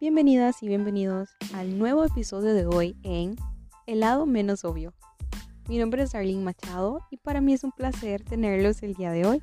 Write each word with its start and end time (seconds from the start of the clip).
Bienvenidas 0.00 0.62
y 0.62 0.66
bienvenidos 0.66 1.28
al 1.52 1.78
nuevo 1.78 2.06
episodio 2.06 2.54
de 2.54 2.64
hoy 2.64 2.96
en 3.02 3.36
El 3.86 4.00
lado 4.00 4.24
menos 4.24 4.64
obvio. 4.64 4.94
Mi 5.68 5.76
nombre 5.76 6.02
es 6.02 6.14
Arlene 6.14 6.42
Machado 6.42 7.00
y 7.10 7.18
para 7.18 7.42
mí 7.42 7.52
es 7.52 7.64
un 7.64 7.70
placer 7.70 8.24
tenerlos 8.24 8.82
el 8.82 8.94
día 8.94 9.10
de 9.10 9.26
hoy. 9.26 9.42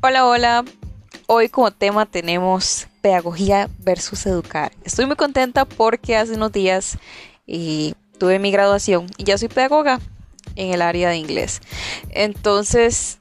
Hola, 0.00 0.26
hola. 0.26 0.64
Hoy 1.26 1.50
como 1.50 1.70
tema 1.70 2.06
tenemos 2.06 2.88
pedagogía 3.00 3.68
versus 3.78 4.26
educar. 4.26 4.72
Estoy 4.84 5.06
muy 5.06 5.16
contenta 5.16 5.64
porque 5.64 6.16
hace 6.16 6.34
unos 6.34 6.52
días 6.52 6.98
y 7.46 7.94
tuve 8.18 8.38
mi 8.38 8.50
graduación 8.50 9.06
y 9.16 9.24
ya 9.24 9.38
soy 9.38 9.48
pedagoga 9.48 10.00
en 10.56 10.72
el 10.72 10.82
área 10.82 11.10
de 11.10 11.16
inglés. 11.16 11.60
Entonces, 12.10 13.18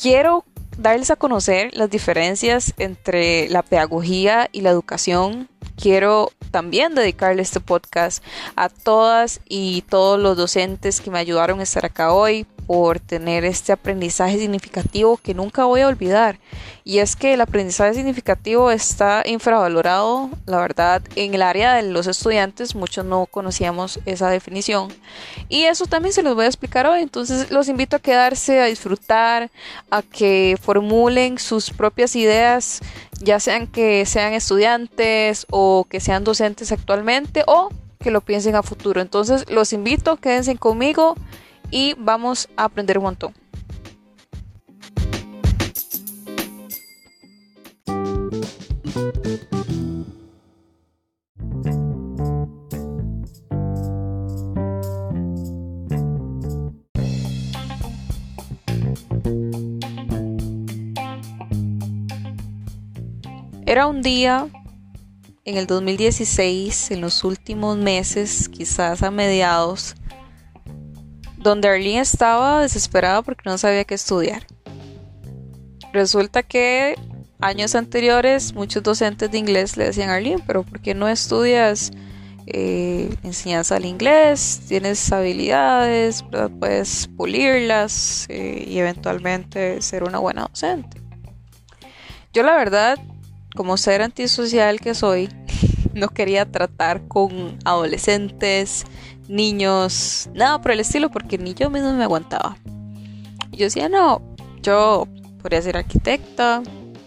quiero 0.00 0.44
darles 0.78 1.10
a 1.10 1.16
conocer 1.16 1.70
las 1.74 1.90
diferencias 1.90 2.74
entre 2.78 3.48
la 3.48 3.62
pedagogía 3.62 4.48
y 4.52 4.62
la 4.62 4.70
educación. 4.70 5.48
Quiero 5.76 6.30
también 6.50 6.94
dedicarle 6.94 7.42
este 7.42 7.60
podcast 7.60 8.22
a 8.56 8.68
todas 8.68 9.40
y 9.48 9.82
todos 9.82 10.20
los 10.20 10.36
docentes 10.36 11.00
que 11.00 11.10
me 11.10 11.18
ayudaron 11.18 11.60
a 11.60 11.62
estar 11.62 11.84
acá 11.84 12.12
hoy, 12.12 12.46
por 12.72 13.00
tener 13.00 13.44
este 13.44 13.70
aprendizaje 13.70 14.38
significativo 14.38 15.18
que 15.18 15.34
nunca 15.34 15.66
voy 15.66 15.82
a 15.82 15.88
olvidar. 15.88 16.38
Y 16.84 17.00
es 17.00 17.16
que 17.16 17.34
el 17.34 17.42
aprendizaje 17.42 17.92
significativo 17.92 18.70
está 18.70 19.22
infravalorado, 19.26 20.30
la 20.46 20.56
verdad, 20.56 21.02
en 21.14 21.34
el 21.34 21.42
área 21.42 21.74
de 21.74 21.82
los 21.82 22.06
estudiantes, 22.06 22.74
muchos 22.74 23.04
no 23.04 23.26
conocíamos 23.26 24.00
esa 24.06 24.30
definición. 24.30 24.88
Y 25.50 25.64
eso 25.64 25.84
también 25.84 26.14
se 26.14 26.22
los 26.22 26.34
voy 26.34 26.46
a 26.46 26.48
explicar 26.48 26.86
hoy, 26.86 27.02
entonces 27.02 27.50
los 27.50 27.68
invito 27.68 27.96
a 27.96 27.98
quedarse, 27.98 28.62
a 28.62 28.64
disfrutar, 28.64 29.50
a 29.90 30.00
que 30.00 30.56
formulen 30.58 31.38
sus 31.38 31.68
propias 31.68 32.16
ideas, 32.16 32.80
ya 33.20 33.38
sean 33.38 33.66
que 33.66 34.06
sean 34.06 34.32
estudiantes 34.32 35.46
o 35.50 35.86
que 35.90 36.00
sean 36.00 36.24
docentes 36.24 36.72
actualmente 36.72 37.44
o 37.46 37.68
que 38.00 38.10
lo 38.10 38.22
piensen 38.22 38.56
a 38.56 38.62
futuro. 38.62 39.02
Entonces 39.02 39.50
los 39.50 39.74
invito, 39.74 40.16
quédense 40.16 40.56
conmigo 40.56 41.16
y 41.72 41.94
vamos 41.98 42.48
a 42.56 42.64
aprender 42.64 42.98
un 42.98 43.04
montón. 43.04 43.34
Era 63.64 63.86
un 63.86 64.02
día 64.02 64.48
en 65.46 65.56
el 65.56 65.66
2016, 65.66 66.90
en 66.90 67.00
los 67.00 67.24
últimos 67.24 67.78
meses, 67.78 68.50
quizás 68.50 69.02
a 69.02 69.10
mediados, 69.10 69.94
donde 71.42 71.68
Arlene 71.68 72.00
estaba 72.00 72.62
desesperada 72.62 73.22
porque 73.22 73.42
no 73.44 73.58
sabía 73.58 73.84
qué 73.84 73.94
estudiar. 73.94 74.46
Resulta 75.92 76.42
que 76.42 76.96
años 77.40 77.74
anteriores 77.74 78.54
muchos 78.54 78.82
docentes 78.82 79.30
de 79.30 79.38
inglés 79.38 79.76
le 79.76 79.84
decían 79.84 80.10
a 80.10 80.14
Arlene, 80.14 80.42
pero 80.46 80.62
¿por 80.62 80.80
qué 80.80 80.94
no 80.94 81.08
estudias 81.08 81.90
eh, 82.46 83.14
enseñanza 83.22 83.76
al 83.76 83.84
inglés? 83.84 84.62
Tienes 84.68 85.12
habilidades, 85.12 86.24
puedes 86.58 87.08
pulirlas 87.08 88.26
eh, 88.28 88.64
y 88.66 88.78
eventualmente 88.78 89.82
ser 89.82 90.04
una 90.04 90.18
buena 90.18 90.42
docente. 90.42 91.02
Yo 92.32 92.42
la 92.42 92.56
verdad, 92.56 92.98
como 93.54 93.76
ser 93.76 94.00
antisocial 94.00 94.80
que 94.80 94.94
soy, 94.94 95.28
no 95.92 96.08
quería 96.08 96.50
tratar 96.50 97.06
con 97.08 97.58
adolescentes 97.64 98.86
niños, 99.28 100.28
nada 100.34 100.60
por 100.60 100.72
el 100.72 100.80
estilo, 100.80 101.10
porque 101.10 101.38
ni 101.38 101.54
yo 101.54 101.70
mismo 101.70 101.92
me 101.92 102.04
aguantaba. 102.04 102.56
Yo 103.50 103.64
decía, 103.64 103.88
no, 103.88 104.22
yo 104.62 105.06
podría 105.40 105.62
ser 105.62 105.76
arquitecta, 105.76 106.62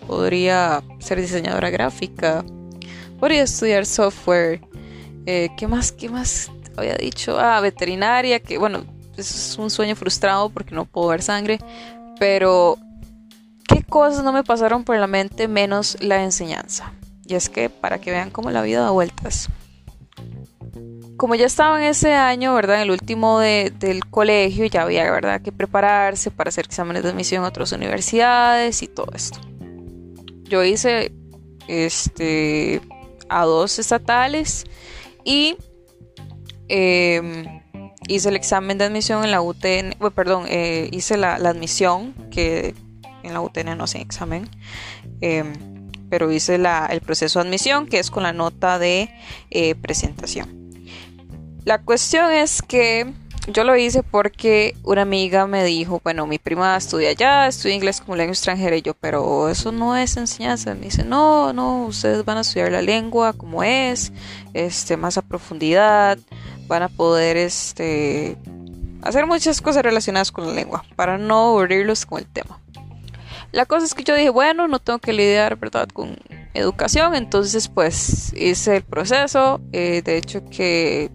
podría 0.08 0.84
ser 1.00 1.22
diseñadora 1.22 1.70
gráfica, 1.70 2.44
podría 3.20 3.44
estudiar 3.44 3.86
software, 3.86 4.62
eh, 5.26 5.50
¿qué 5.58 5.68
más, 5.68 5.92
qué 5.92 6.10
más 6.10 6.52
había 6.78 6.96
dicho? 6.96 7.40
Ah, 7.40 7.60
veterinaria, 7.62 8.40
que 8.40 8.58
bueno, 8.58 8.84
es 9.18 9.58
un 9.58 9.70
sueño 9.70 9.96
frustrado 9.96 10.50
porque 10.50 10.76
no 10.76 10.86
puedo 10.86 11.08
ver 11.08 11.22
sangre, 11.22 11.60
pero 12.20 12.78
¿qué 13.68 13.84
cosas 13.84 14.24
no 14.24 14.32
me 14.32 14.44
pasaron 14.44 14.84
por 14.84 14.98
la 14.98 15.08
mente 15.08 15.48
menos 15.48 15.98
la 16.02 16.24
enseñanza? 16.24 16.92
Y 17.26 17.36
es 17.36 17.50
que 17.50 17.70
para 17.70 18.00
que 18.00 18.12
vean 18.12 18.30
cómo 18.30 18.52
la 18.52 18.62
vida 18.62 18.82
da 18.82 18.92
vueltas 18.92 19.50
como 21.18 21.36
ya 21.36 21.46
estaba 21.46 21.80
en 21.80 21.88
ese 21.88 22.14
año, 22.14 22.54
¿verdad? 22.54 22.78
En 22.78 22.82
el 22.84 22.92
último 22.92 23.40
del 23.40 24.06
colegio, 24.10 24.66
ya 24.66 24.84
había, 24.84 25.10
¿verdad? 25.12 25.42
Que 25.42 25.52
prepararse 25.52 26.32
para 26.32 26.50
hacer 26.50 26.66
exámenes 26.66 27.04
de 27.04 27.10
admisión 27.10 27.44
a 27.44 27.48
otras 27.48 27.72
universidades 27.72 28.82
y 28.84 28.88
todo 28.88 29.08
esto. 29.14 29.40
Yo 30.44 30.64
hice, 30.64 31.12
este, 31.68 32.82
a 33.30 33.46
dos 33.46 33.80
estatales 33.80 34.66
y 35.24 35.58
em, 36.68 37.62
hice 38.08 38.30
el 38.30 38.36
examen 38.36 38.78
de 38.78 38.86
admisión 38.86 39.24
en 39.24 39.32
la 39.32 39.42
UTN, 39.42 39.96
perdón, 40.14 40.46
eh, 40.48 40.90
hice 40.92 41.18
la, 41.18 41.36
admisión, 41.36 42.14
que 42.30 42.76
en 43.24 43.34
la 43.34 43.42
UTN 43.42 43.78
no 43.78 43.86
hacen 43.86 44.02
examen. 44.02 44.50
Em, 45.22 45.54
pero 46.10 46.32
hice 46.32 46.56
el 46.56 47.02
proceso 47.02 47.40
de 47.40 47.48
admisión 47.48 47.88
que 47.88 48.00
es 48.00 48.12
con 48.12 48.24
la 48.24 48.34
nota 48.34 48.78
de 48.80 49.10
eh, 49.50 49.76
presentación. 49.76 50.55
La 51.66 51.82
cuestión 51.82 52.32
es 52.32 52.62
que 52.62 53.12
yo 53.48 53.64
lo 53.64 53.76
hice 53.76 54.04
porque 54.04 54.76
una 54.84 55.02
amiga 55.02 55.48
me 55.48 55.64
dijo, 55.64 56.00
bueno, 56.04 56.28
mi 56.28 56.38
prima 56.38 56.78
estudia 56.78 57.10
allá, 57.10 57.48
estudia 57.48 57.74
inglés 57.74 58.02
como 58.02 58.16
lengua 58.16 58.34
extranjera 58.34 58.76
y 58.76 58.84
yo, 58.84 58.94
pero 58.94 59.50
eso 59.50 59.72
no 59.72 59.98
es 59.98 60.16
enseñanza. 60.16 60.76
Me 60.76 60.82
dice, 60.82 61.04
no, 61.04 61.54
no, 61.54 61.86
ustedes 61.86 62.24
van 62.24 62.38
a 62.38 62.42
estudiar 62.42 62.72
la 62.72 62.84
lengua 62.84 63.34
como 63.34 63.64
es, 63.64 64.14
este, 64.54 64.96
más 64.96 65.18
a 65.18 65.24
profundidad, 65.24 66.20
van 66.68 66.84
a 66.84 66.88
poder, 66.88 67.36
este, 67.36 68.38
hacer 69.02 69.26
muchas 69.26 69.60
cosas 69.60 69.82
relacionadas 69.82 70.32
con 70.32 70.46
la 70.46 70.54
lengua 70.54 70.86
para 70.96 71.18
no 71.18 71.50
aburrirlos 71.50 72.06
con 72.06 72.20
el 72.20 72.28
tema. 72.28 72.62
La 73.52 73.66
cosa 73.66 73.86
es 73.86 73.96
que 73.96 74.04
yo 74.04 74.14
dije, 74.14 74.30
bueno, 74.30 74.68
no 74.68 74.78
tengo 74.78 75.00
que 75.00 75.14
lidiar, 75.14 75.56
¿verdad?, 75.56 75.88
con 75.92 76.16
educación, 76.54 77.16
entonces 77.16 77.70
pues 77.70 78.34
hice 78.34 78.78
el 78.78 78.84
proceso, 78.84 79.62
eh, 79.72 80.04
de 80.04 80.18
hecho 80.18 80.46
que 80.46 81.10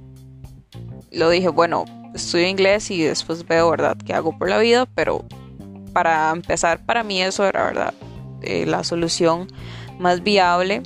lo 1.10 1.31
dije, 1.31 1.48
bueno, 1.48 1.84
estudio 2.15 2.48
inglés 2.48 2.91
y 2.91 3.03
después 3.03 3.47
veo, 3.47 3.71
¿verdad?, 3.71 3.97
qué 4.04 4.15
hago 4.15 4.37
por 4.37 4.48
la 4.48 4.59
vida, 4.59 4.87
pero 4.94 5.25
para 5.93 6.31
empezar, 6.31 6.84
para 6.84 7.03
mí 7.03 7.22
eso 7.22 7.47
era, 7.47 7.65
¿verdad?, 7.65 7.94
eh, 8.43 8.66
la 8.66 8.84
solución 8.84 9.48
más 9.98 10.22
viable 10.22 10.82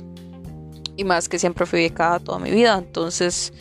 y 0.97 1.03
más 1.03 1.29
que 1.29 1.39
siempre 1.39 1.65
fui 1.65 1.81
becada 1.81 2.19
toda 2.19 2.39
mi 2.39 2.51
vida. 2.51 2.77
Entonces, 2.77 3.53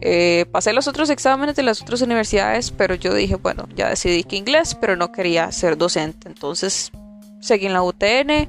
eh, 0.00 0.46
pasé 0.52 0.72
los 0.72 0.88
otros 0.88 1.10
exámenes 1.10 1.56
de 1.56 1.62
las 1.62 1.80
otras 1.80 2.02
universidades, 2.02 2.70
pero 2.70 2.94
yo 2.94 3.14
dije, 3.14 3.36
bueno, 3.36 3.66
ya 3.74 3.88
decidí 3.88 4.24
que 4.24 4.36
inglés, 4.36 4.76
pero 4.80 4.96
no 4.96 5.12
quería 5.12 5.50
ser 5.52 5.76
docente. 5.76 6.28
Entonces, 6.28 6.92
seguí 7.40 7.66
en 7.66 7.72
la 7.72 7.82
UTN, 7.82 8.48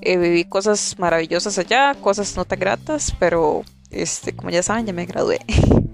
eh, 0.00 0.16
viví 0.16 0.44
cosas 0.44 0.96
maravillosas 0.98 1.58
allá, 1.58 1.94
cosas 2.00 2.36
no 2.36 2.44
tan 2.44 2.58
gratas, 2.58 3.14
pero 3.18 3.62
este, 3.90 4.34
como 4.34 4.50
ya 4.50 4.62
saben, 4.62 4.86
ya 4.86 4.92
me 4.92 5.06
gradué. 5.06 5.40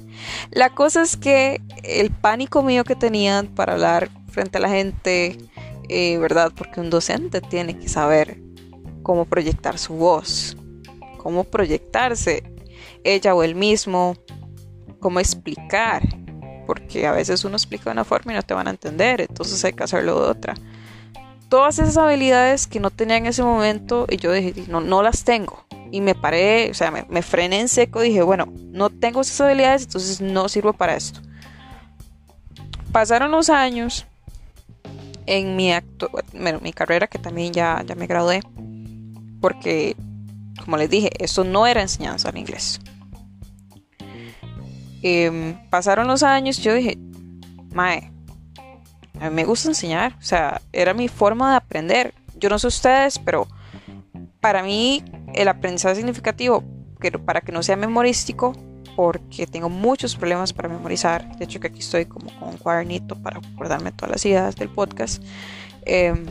La 0.50 0.70
cosa 0.70 1.02
es 1.02 1.16
que 1.16 1.60
el 1.82 2.10
pánico 2.10 2.62
mío 2.62 2.84
que 2.84 2.96
tenían 2.96 3.48
para 3.48 3.74
hablar 3.74 4.10
frente 4.28 4.58
a 4.58 4.60
la 4.60 4.68
gente, 4.68 5.38
eh, 5.88 6.18
¿verdad? 6.18 6.52
Porque 6.54 6.80
un 6.80 6.90
docente 6.90 7.40
tiene 7.40 7.78
que 7.78 7.88
saber 7.88 8.38
cómo 9.02 9.24
proyectar 9.24 9.78
su 9.78 9.94
voz, 9.94 10.56
cómo 11.18 11.44
proyectarse 11.44 12.42
ella 13.04 13.34
o 13.34 13.42
él 13.42 13.54
mismo, 13.54 14.16
cómo 15.00 15.20
explicar, 15.20 16.02
porque 16.66 17.06
a 17.06 17.12
veces 17.12 17.44
uno 17.44 17.56
explica 17.56 17.84
de 17.84 17.90
una 17.90 18.04
forma 18.04 18.32
y 18.32 18.36
no 18.36 18.42
te 18.42 18.54
van 18.54 18.68
a 18.68 18.70
entender, 18.70 19.20
entonces 19.20 19.64
hay 19.64 19.72
que 19.72 19.84
hacerlo 19.84 20.20
de 20.20 20.30
otra. 20.30 20.54
Todas 21.48 21.78
esas 21.78 21.98
habilidades 21.98 22.66
que 22.66 22.80
no 22.80 22.90
tenía 22.90 23.16
en 23.16 23.26
ese 23.26 23.42
momento 23.42 24.06
y 24.08 24.16
yo 24.16 24.32
dije, 24.32 24.54
no, 24.68 24.80
no 24.80 25.02
las 25.02 25.24
tengo 25.24 25.66
y 25.92 26.00
me 26.00 26.14
paré, 26.14 26.70
o 26.70 26.74
sea, 26.74 26.90
me, 26.90 27.22
frené 27.22 27.60
en 27.60 27.68
seco, 27.68 28.00
dije, 28.00 28.22
bueno, 28.22 28.46
no 28.70 28.88
tengo 28.88 29.20
esas 29.20 29.42
habilidades, 29.42 29.82
entonces 29.82 30.22
no 30.22 30.48
sirvo 30.48 30.72
para 30.72 30.96
esto. 30.96 31.20
Pasaron 32.92 33.30
los 33.30 33.50
años 33.50 34.06
en 35.26 35.54
mi, 35.54 35.70
acto, 35.70 36.10
mi 36.32 36.72
carrera, 36.72 37.06
que 37.06 37.18
también 37.18 37.52
ya, 37.52 37.84
ya 37.86 37.94
me 37.94 38.06
gradué, 38.06 38.40
porque, 39.42 39.94
como 40.64 40.78
les 40.78 40.88
dije, 40.88 41.10
eso 41.22 41.44
no 41.44 41.66
era 41.66 41.82
enseñanza 41.82 42.30
en 42.30 42.38
inglés. 42.38 42.80
Em, 45.02 45.58
pasaron 45.68 46.06
los 46.06 46.22
años 46.22 46.56
yo 46.56 46.72
dije, 46.72 46.96
Mae, 47.74 48.10
a 49.20 49.28
mí 49.28 49.36
me 49.36 49.44
gusta 49.44 49.68
enseñar, 49.68 50.16
o 50.18 50.22
sea, 50.22 50.62
era 50.72 50.94
mi 50.94 51.08
forma 51.08 51.50
de 51.50 51.56
aprender. 51.56 52.14
Yo 52.38 52.48
no 52.48 52.58
sé 52.58 52.68
ustedes, 52.68 53.18
pero 53.18 53.46
para 54.40 54.62
mí 54.62 55.04
el 55.34 55.48
aprendizaje 55.48 55.96
significativo, 55.96 56.64
para 57.24 57.40
que 57.40 57.52
no 57.52 57.62
sea 57.62 57.76
memorístico, 57.76 58.54
porque 58.96 59.46
tengo 59.46 59.68
muchos 59.68 60.16
problemas 60.16 60.52
para 60.52 60.68
memorizar. 60.68 61.36
De 61.36 61.44
hecho, 61.44 61.60
que 61.60 61.68
aquí 61.68 61.80
estoy 61.80 62.04
como 62.04 62.30
con 62.38 62.50
un 62.50 62.56
cuadernito 62.58 63.16
para 63.16 63.38
acordarme 63.38 63.92
todas 63.92 64.10
las 64.12 64.26
ideas 64.26 64.54
del 64.56 64.68
podcast. 64.68 65.22
Em, 65.84 66.26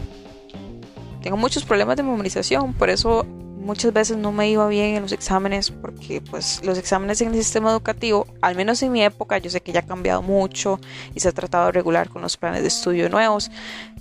tengo 1.22 1.38
muchos 1.38 1.64
problemas 1.66 1.98
de 1.98 2.04
memorización, 2.04 2.74
por 2.74 2.90
eso 2.90 3.26
muchas 3.62 3.94
veces 3.94 4.18
no 4.18 4.32
me 4.32 4.50
iba 4.50 4.68
bien 4.68 4.96
en 4.96 5.04
los 5.04 5.12
exámenes, 5.12 5.70
porque 5.72 6.22
pues 6.22 6.62
los 6.64 6.78
exámenes 6.78 7.22
en 7.22 7.30
el 7.30 7.36
sistema 7.36 7.72
educativo, 7.72 8.26
al 8.42 8.56
menos 8.56 8.82
en 8.82 8.92
mi 8.92 9.04
época, 9.04 9.38
yo 9.38 9.50
sé 9.50 9.62
que 9.62 9.72
ya 9.72 9.82
ha 9.82 9.86
cambiado 9.86 10.22
mucho 10.22 10.80
y 11.14 11.20
se 11.20 11.30
ha 11.30 11.32
tratado 11.32 11.68
de 11.68 11.74
regular 11.74 12.10
con 12.10 12.22
los 12.22 12.38
planes 12.38 12.62
de 12.62 12.70
estudio 12.70 13.08
nuevos, 13.10 13.52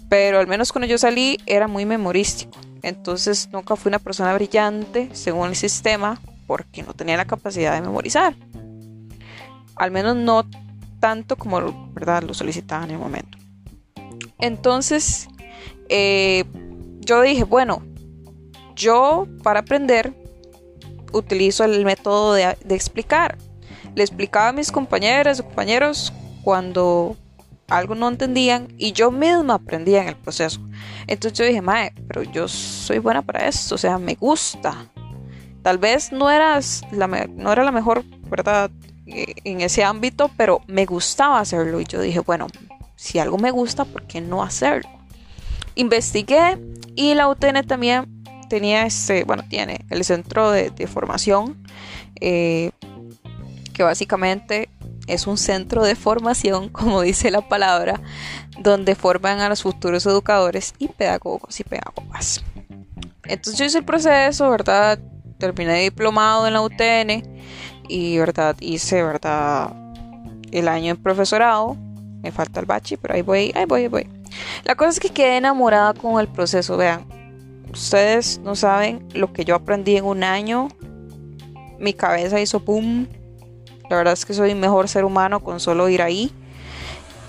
pero 0.09 0.41
al 0.41 0.47
menos 0.47 0.73
cuando 0.73 0.87
yo 0.87 0.97
salí 0.99 1.39
era 1.47 1.69
muy 1.69 1.85
memorístico. 1.85 2.59
Entonces 2.83 3.49
nunca 3.53 3.77
fui 3.77 3.91
una 3.91 3.99
persona 3.99 4.35
brillante 4.35 5.11
según 5.13 5.49
el 5.49 5.57
sistema 5.57 6.21
porque 6.47 6.83
no 6.83 6.95
tenía 6.95 7.17
la 7.17 7.25
capacidad 7.25 7.75
de 7.75 7.81
memorizar. 7.81 8.35
Al 9.77 9.91
menos 9.91 10.17
no 10.17 10.45
tanto 10.99 11.37
como 11.37 11.93
¿verdad? 11.93 12.23
lo 12.23 12.35
solicitaba 12.35 12.85
en 12.85 12.91
el 12.93 12.99
momento. 12.99 13.39
Entonces, 14.39 15.29
eh, 15.89 16.45
yo 17.01 17.21
dije, 17.23 17.45
bueno, 17.45 17.83
yo 18.75 19.27
para 19.43 19.61
aprender 19.61 20.15
utilizo 21.13 21.65
el 21.65 21.85
método 21.85 22.35
de, 22.35 22.57
explicar. 22.71 23.37
Le 23.95 24.03
explicaba 24.03 24.49
a 24.49 24.53
mis 24.53 24.71
compañeras 24.71 25.43
compañeros 25.43 26.13
cuando 26.43 27.17
algo 27.71 27.95
no 27.95 28.09
entendían 28.09 28.69
y 28.77 28.93
yo 28.93 29.11
misma 29.11 29.55
aprendía 29.55 30.03
en 30.03 30.09
el 30.09 30.17
proceso. 30.17 30.61
Entonces 31.07 31.39
yo 31.39 31.45
dije, 31.45 31.63
mae, 31.63 31.93
pero 32.09 32.23
yo 32.23 32.49
soy 32.49 32.99
buena 32.99 33.23
para 33.23 33.47
esto, 33.47 33.77
o 33.77 33.79
sea, 33.79 33.99
me 33.99 34.15
gusta. 34.15 34.87
Tal 35.63 35.79
vez 35.79 36.13
no, 36.13 36.31
eras 36.31 36.83
la 36.91 37.07
no 37.07 37.53
era 37.53 37.65
la 37.65 37.73
mejor, 37.73 38.05
¿verdad? 38.29 38.71
Eh, 39.07 39.35
en 39.45 39.61
ese 39.61 39.85
ámbito, 39.85 40.31
pero 40.37 40.63
me 40.67 40.87
gustaba 40.87 41.41
hacerlo 41.41 41.81
y 41.81 41.85
yo 41.85 42.01
dije, 42.01 42.21
bueno, 42.21 42.47
si 42.97 43.19
algo 43.19 43.39
me 43.39 43.51
gusta, 43.51 43.85
¿por 43.85 44.07
qué 44.07 44.21
no 44.21 44.43
hacerlo? 44.43 44.89
Investigué 45.75 46.59
y 46.95 47.15
la 47.15 47.29
UTN 47.29 47.67
también 47.67 48.23
tenía 48.49 48.85
este, 48.85 49.25
bueno, 49.25 49.45
tiene 49.49 49.85
el 49.91 50.05
centro 50.05 50.51
de, 50.51 50.71
formación, 50.87 51.67
eh, 52.21 52.71
que 53.73 53.83
básicamente 53.83 54.69
es 55.11 55.27
un 55.27 55.37
centro 55.37 55.85
de 55.85 55.95
formación, 55.95 56.69
como 56.71 57.03
dice 57.03 57.31
la 57.31 57.47
palabra, 57.47 58.01
donde 58.59 58.95
forman 58.95 59.41
a 59.41 59.49
los 59.49 59.63
futuros 59.63 60.07
educadores 60.07 60.75
y 60.79 60.89
pedagogos 60.89 61.61
y 61.61 61.65
pedagogas. 61.65 62.43
Entonces 63.25 63.59
yo 63.59 63.65
hice 63.65 63.79
el 63.79 63.85
proceso, 63.85 64.51
¿verdad? 64.51 64.99
Terminé 65.39 65.83
diplomado 65.83 66.47
en 66.47 66.55
la 66.55 66.63
UTN 66.63 67.23
y, 67.89 68.19
¿verdad? 68.19 68.57
Hice, 68.61 69.03
¿verdad? 69.03 69.73
El 70.51 70.69
año 70.69 70.93
en 70.93 71.03
profesorado. 71.03 71.77
Me 72.23 72.33
falta 72.33 72.61
el 72.61 72.67
bachi, 72.67 72.97
pero 72.97 73.15
ahí 73.15 73.23
voy, 73.23 73.53
ahí 73.55 73.65
voy, 73.65 73.83
ahí 73.83 73.89
voy. 73.89 74.09
La 74.65 74.75
cosa 74.75 74.91
es 74.91 75.01
que 75.01 75.11
quedé 75.11 75.39
enamorada 75.39 75.95
con 75.95 76.21
el 76.21 76.29
proceso, 76.29 76.77
vean. 76.77 77.07
Ustedes 77.73 78.41
no 78.41 78.57
saben 78.57 79.09
lo 79.15 79.33
que 79.33 79.45
yo 79.45 79.55
aprendí 79.55 79.97
en 79.97 80.05
un 80.05 80.25
año. 80.25 80.69
Mi 81.79 81.95
cabeza 81.95 82.41
hizo 82.41 82.65
pum. 82.65 83.07
La 83.91 83.97
verdad 83.97 84.15
es 84.15 84.25
que 84.25 84.33
soy 84.33 84.55
mejor 84.55 84.89
ser 84.89 85.05
humano 85.05 85.41
con 85.41 85.59
solo 85.59 85.89
ir 85.89 86.01
ahí. 86.01 86.33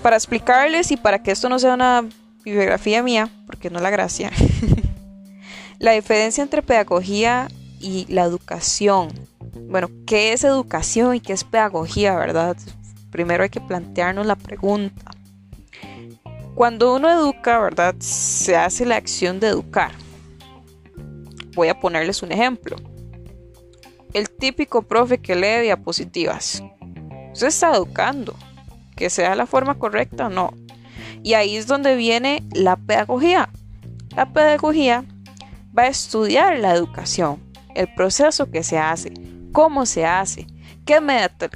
Para 0.00 0.16
explicarles 0.16 0.92
y 0.92 0.96
para 0.96 1.20
que 1.20 1.32
esto 1.32 1.48
no 1.48 1.58
sea 1.58 1.74
una 1.74 2.08
bibliografía 2.44 3.02
mía, 3.02 3.28
porque 3.46 3.68
no 3.68 3.78
es 3.78 3.82
la 3.82 3.90
gracia. 3.90 4.30
la 5.80 5.90
diferencia 5.90 6.40
entre 6.40 6.62
pedagogía 6.62 7.48
y 7.80 8.06
la 8.08 8.22
educación. 8.22 9.08
Bueno, 9.68 9.88
¿qué 10.06 10.32
es 10.32 10.44
educación 10.44 11.16
y 11.16 11.20
qué 11.20 11.32
es 11.32 11.42
pedagogía, 11.42 12.14
verdad? 12.14 12.56
Primero 13.10 13.42
hay 13.42 13.50
que 13.50 13.60
plantearnos 13.60 14.24
la 14.24 14.36
pregunta. 14.36 15.10
Cuando 16.54 16.94
uno 16.94 17.10
educa, 17.10 17.58
¿verdad? 17.58 17.96
Se 17.98 18.56
hace 18.56 18.86
la 18.86 18.96
acción 18.96 19.40
de 19.40 19.48
educar. 19.48 19.90
Voy 21.56 21.68
a 21.68 21.80
ponerles 21.80 22.22
un 22.22 22.30
ejemplo. 22.30 22.76
El 24.12 24.30
típico 24.30 24.82
profe 24.82 25.18
que 25.18 25.34
lee 25.34 25.62
diapositivas. 25.62 26.62
Usted 27.32 27.46
está 27.46 27.74
educando. 27.74 28.34
Que 28.96 29.10
sea 29.10 29.34
la 29.34 29.46
forma 29.46 29.78
correcta 29.78 30.26
o 30.26 30.30
no. 30.30 30.52
Y 31.22 31.34
ahí 31.34 31.56
es 31.56 31.66
donde 31.66 31.96
viene 31.96 32.44
la 32.52 32.76
pedagogía. 32.76 33.48
La 34.14 34.32
pedagogía 34.32 35.04
va 35.76 35.84
a 35.84 35.88
estudiar 35.88 36.58
la 36.58 36.74
educación, 36.74 37.42
el 37.74 37.92
proceso 37.94 38.50
que 38.50 38.62
se 38.62 38.78
hace, 38.78 39.12
cómo 39.52 39.86
se 39.86 40.04
hace, 40.04 40.46
qué 40.84 41.00
meta, 41.00 41.48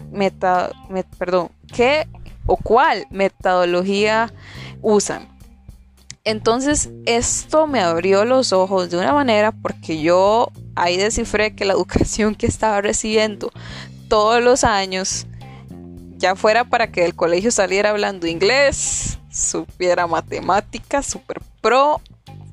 perdón, 1.18 1.50
qué 1.74 2.08
o 2.46 2.56
cuál 2.56 3.06
metodología 3.10 4.32
usan. 4.80 5.28
Entonces 6.24 6.90
esto 7.04 7.66
me 7.66 7.80
abrió 7.80 8.24
los 8.24 8.52
ojos 8.52 8.90
de 8.90 8.98
una 8.98 9.12
manera 9.12 9.52
porque 9.52 10.00
yo 10.00 10.50
ahí 10.76 10.96
descifré 10.96 11.54
que 11.54 11.64
la 11.64 11.72
educación 11.74 12.34
que 12.34 12.46
estaba 12.46 12.80
recibiendo 12.80 13.50
todos 14.08 14.42
los 14.42 14.62
años, 14.62 15.26
ya 16.18 16.36
fuera 16.36 16.64
para 16.64 16.92
que 16.92 17.02
del 17.02 17.14
colegio 17.14 17.50
saliera 17.50 17.90
hablando 17.90 18.26
inglés, 18.26 19.18
supiera 19.30 20.06
matemáticas, 20.06 21.06
super 21.06 21.40
pro, 21.60 22.00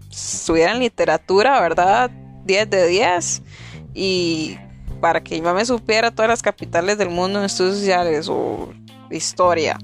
estuviera 0.09 0.71
en 0.71 0.79
literatura, 0.79 1.59
¿verdad? 1.61 2.09
10 2.45 2.69
de 2.69 2.87
10 2.87 3.41
y 3.93 4.57
para 4.99 5.23
que 5.23 5.39
yo 5.39 5.53
me 5.53 5.65
supiera 5.65 6.11
todas 6.11 6.29
las 6.29 6.41
capitales 6.41 6.97
del 6.97 7.09
mundo 7.09 7.39
en 7.39 7.45
estudios 7.45 7.77
sociales 7.77 8.27
o 8.29 8.73
historia, 9.11 9.77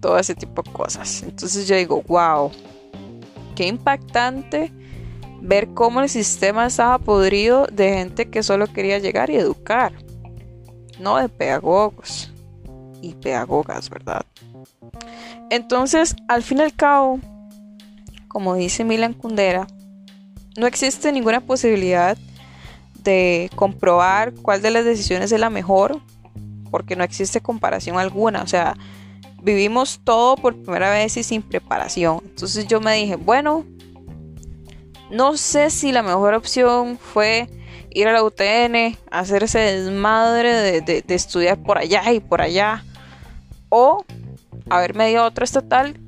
todo 0.00 0.18
ese 0.18 0.34
tipo 0.34 0.62
de 0.62 0.72
cosas. 0.72 1.22
Entonces 1.22 1.66
yo 1.66 1.76
digo, 1.76 2.02
wow, 2.06 2.50
qué 3.54 3.66
impactante 3.66 4.72
ver 5.42 5.74
cómo 5.74 6.00
el 6.00 6.08
sistema 6.08 6.66
estaba 6.66 6.98
podrido 6.98 7.66
de 7.66 7.92
gente 7.92 8.30
que 8.30 8.42
solo 8.42 8.68
quería 8.68 8.98
llegar 8.98 9.28
y 9.28 9.36
educar, 9.36 9.92
no 11.00 11.16
de 11.16 11.28
pedagogos 11.28 12.32
y 13.02 13.14
pedagogas, 13.14 13.90
¿verdad? 13.90 14.24
Entonces, 15.50 16.14
al 16.28 16.44
fin 16.44 16.58
y 16.58 16.62
al 16.62 16.74
cabo, 16.74 17.18
como 18.28 18.54
dice 18.54 18.84
Milan 18.84 19.14
Kundera, 19.14 19.66
no 20.56 20.66
existe 20.66 21.10
ninguna 21.12 21.40
posibilidad 21.40 22.16
de 23.02 23.50
comprobar 23.56 24.32
cuál 24.34 24.62
de 24.62 24.70
las 24.70 24.84
decisiones 24.84 25.32
es 25.32 25.40
la 25.40 25.50
mejor, 25.50 26.00
porque 26.70 26.94
no 26.94 27.02
existe 27.02 27.40
comparación 27.40 27.98
alguna. 27.98 28.42
O 28.42 28.46
sea, 28.46 28.76
vivimos 29.42 30.00
todo 30.04 30.36
por 30.36 30.54
primera 30.54 30.90
vez 30.90 31.16
y 31.16 31.24
sin 31.24 31.42
preparación. 31.42 32.20
Entonces 32.24 32.68
yo 32.68 32.80
me 32.80 32.94
dije, 32.94 33.16
bueno, 33.16 33.64
no 35.12 35.36
sé 35.36 35.68
si 35.68 35.92
la 35.92 36.02
mejor 36.02 36.32
opción 36.32 36.98
fue 36.98 37.46
ir 37.90 38.08
a 38.08 38.12
la 38.12 38.22
UTN, 38.22 38.96
hacer 39.10 39.42
ese 39.42 39.58
desmadre 39.58 40.80
de, 40.80 41.04
estudiar 41.08 41.62
por 41.62 41.76
allá 41.76 42.10
y 42.12 42.20
por 42.20 42.40
allá, 42.40 42.82
o 43.68 44.06
haberme 44.70 45.10
ido 45.10 45.22
a 45.22 45.26
otra 45.26 45.44
estatal 45.44 46.00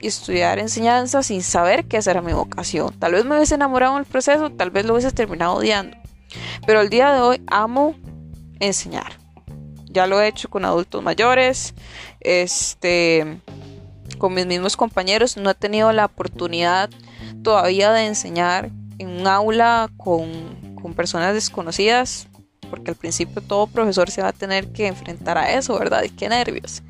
y 0.00 0.06
estudiar 0.06 0.58
enseñanza 0.58 1.22
sin 1.22 1.42
saber 1.42 1.86
qué 1.86 1.98
era 2.04 2.20
mi 2.20 2.34
vocación. 2.34 2.92
Tal 2.98 3.12
vez 3.12 3.24
me 3.24 3.36
hubiese 3.36 3.54
enamorado 3.54 3.94
en 3.94 4.00
el 4.00 4.04
proceso, 4.04 4.50
tal 4.50 4.70
vez 4.70 4.84
lo 4.84 4.92
hubiese 4.92 5.12
terminado 5.12 5.54
odiando. 5.54 5.96
Pero 6.66 6.82
el 6.82 6.90
día 6.90 7.10
de 7.10 7.20
hoy 7.20 7.42
amo 7.46 7.94
enseñar. 8.60 9.18
Ya 9.86 10.06
lo 10.06 10.20
he 10.20 10.28
hecho 10.28 10.50
con 10.50 10.66
adultos 10.66 11.02
mayores, 11.02 11.74
este, 12.20 13.38
con 14.18 14.34
mis 14.34 14.46
mismos 14.46 14.76
compañeros. 14.76 15.38
No 15.38 15.50
he 15.50 15.54
tenido 15.54 15.90
la 15.92 16.06
oportunidad 16.06 16.90
todavía 17.42 17.92
de 17.92 18.06
enseñar 18.06 18.70
en 18.98 19.08
un 19.08 19.26
aula 19.26 19.90
con, 19.96 20.74
con 20.80 20.94
personas 20.94 21.34
desconocidas, 21.34 22.28
porque 22.70 22.90
al 22.90 22.96
principio 22.96 23.42
todo 23.42 23.66
profesor 23.66 24.10
se 24.10 24.22
va 24.22 24.28
a 24.28 24.32
tener 24.32 24.72
que 24.72 24.86
enfrentar 24.86 25.38
a 25.38 25.52
eso, 25.52 25.78
¿verdad? 25.78 26.02
Y 26.04 26.10
qué 26.10 26.28
nervios. 26.28 26.82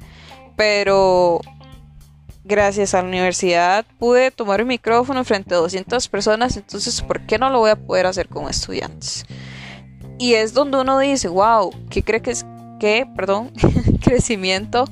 Pero 0.57 1.41
gracias 2.45 2.95
a 2.95 3.03
la 3.03 3.09
universidad 3.09 3.87
pude 3.99 4.31
tomar 4.31 4.63
un 4.63 4.69
micrófono 4.69 5.25
frente 5.25 5.55
a 5.55 5.59
200 5.59 6.09
personas, 6.09 6.57
entonces 6.57 7.01
¿por 7.03 7.21
qué 7.27 7.39
no 7.39 7.51
lo 7.51 7.61
voy 7.61 7.71
a 7.71 7.77
poder 7.77 8.07
hacer 8.07 8.29
con 8.29 8.49
estudiantes? 8.49 9.25
Y 10.19 10.35
es 10.35 10.53
donde 10.53 10.81
uno 10.81 10.99
dice, 10.99 11.29
wow, 11.29 11.73
¿qué 11.91 12.03
cree 12.03 12.23
que 12.23 12.33
es 12.33 12.47
que, 12.79 13.07
perdón, 13.17 13.53
crecimiento 14.03 14.85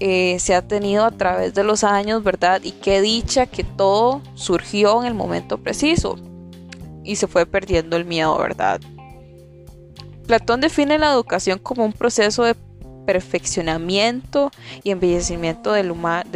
eh, 0.00 0.38
se 0.40 0.54
ha 0.54 0.62
tenido 0.62 1.04
a 1.04 1.10
través 1.10 1.54
de 1.54 1.64
los 1.64 1.84
años, 1.84 2.22
¿verdad? 2.22 2.60
Y 2.62 2.72
qué 2.72 3.00
dicha 3.00 3.46
que 3.46 3.64
todo 3.64 4.22
surgió 4.34 5.00
en 5.00 5.06
el 5.06 5.14
momento 5.14 5.58
preciso 5.58 6.16
y 7.04 7.16
se 7.16 7.26
fue 7.26 7.46
perdiendo 7.46 7.96
el 7.96 8.04
miedo, 8.04 8.36
¿verdad? 8.38 8.80
Platón 10.26 10.60
define 10.60 10.98
la 10.98 11.12
educación 11.12 11.58
como 11.58 11.84
un 11.84 11.92
proceso 11.92 12.44
de 12.44 12.54
perfeccionamiento 13.06 14.50
y 14.82 14.90
embellecimiento 14.90 15.72
del, 15.72 15.92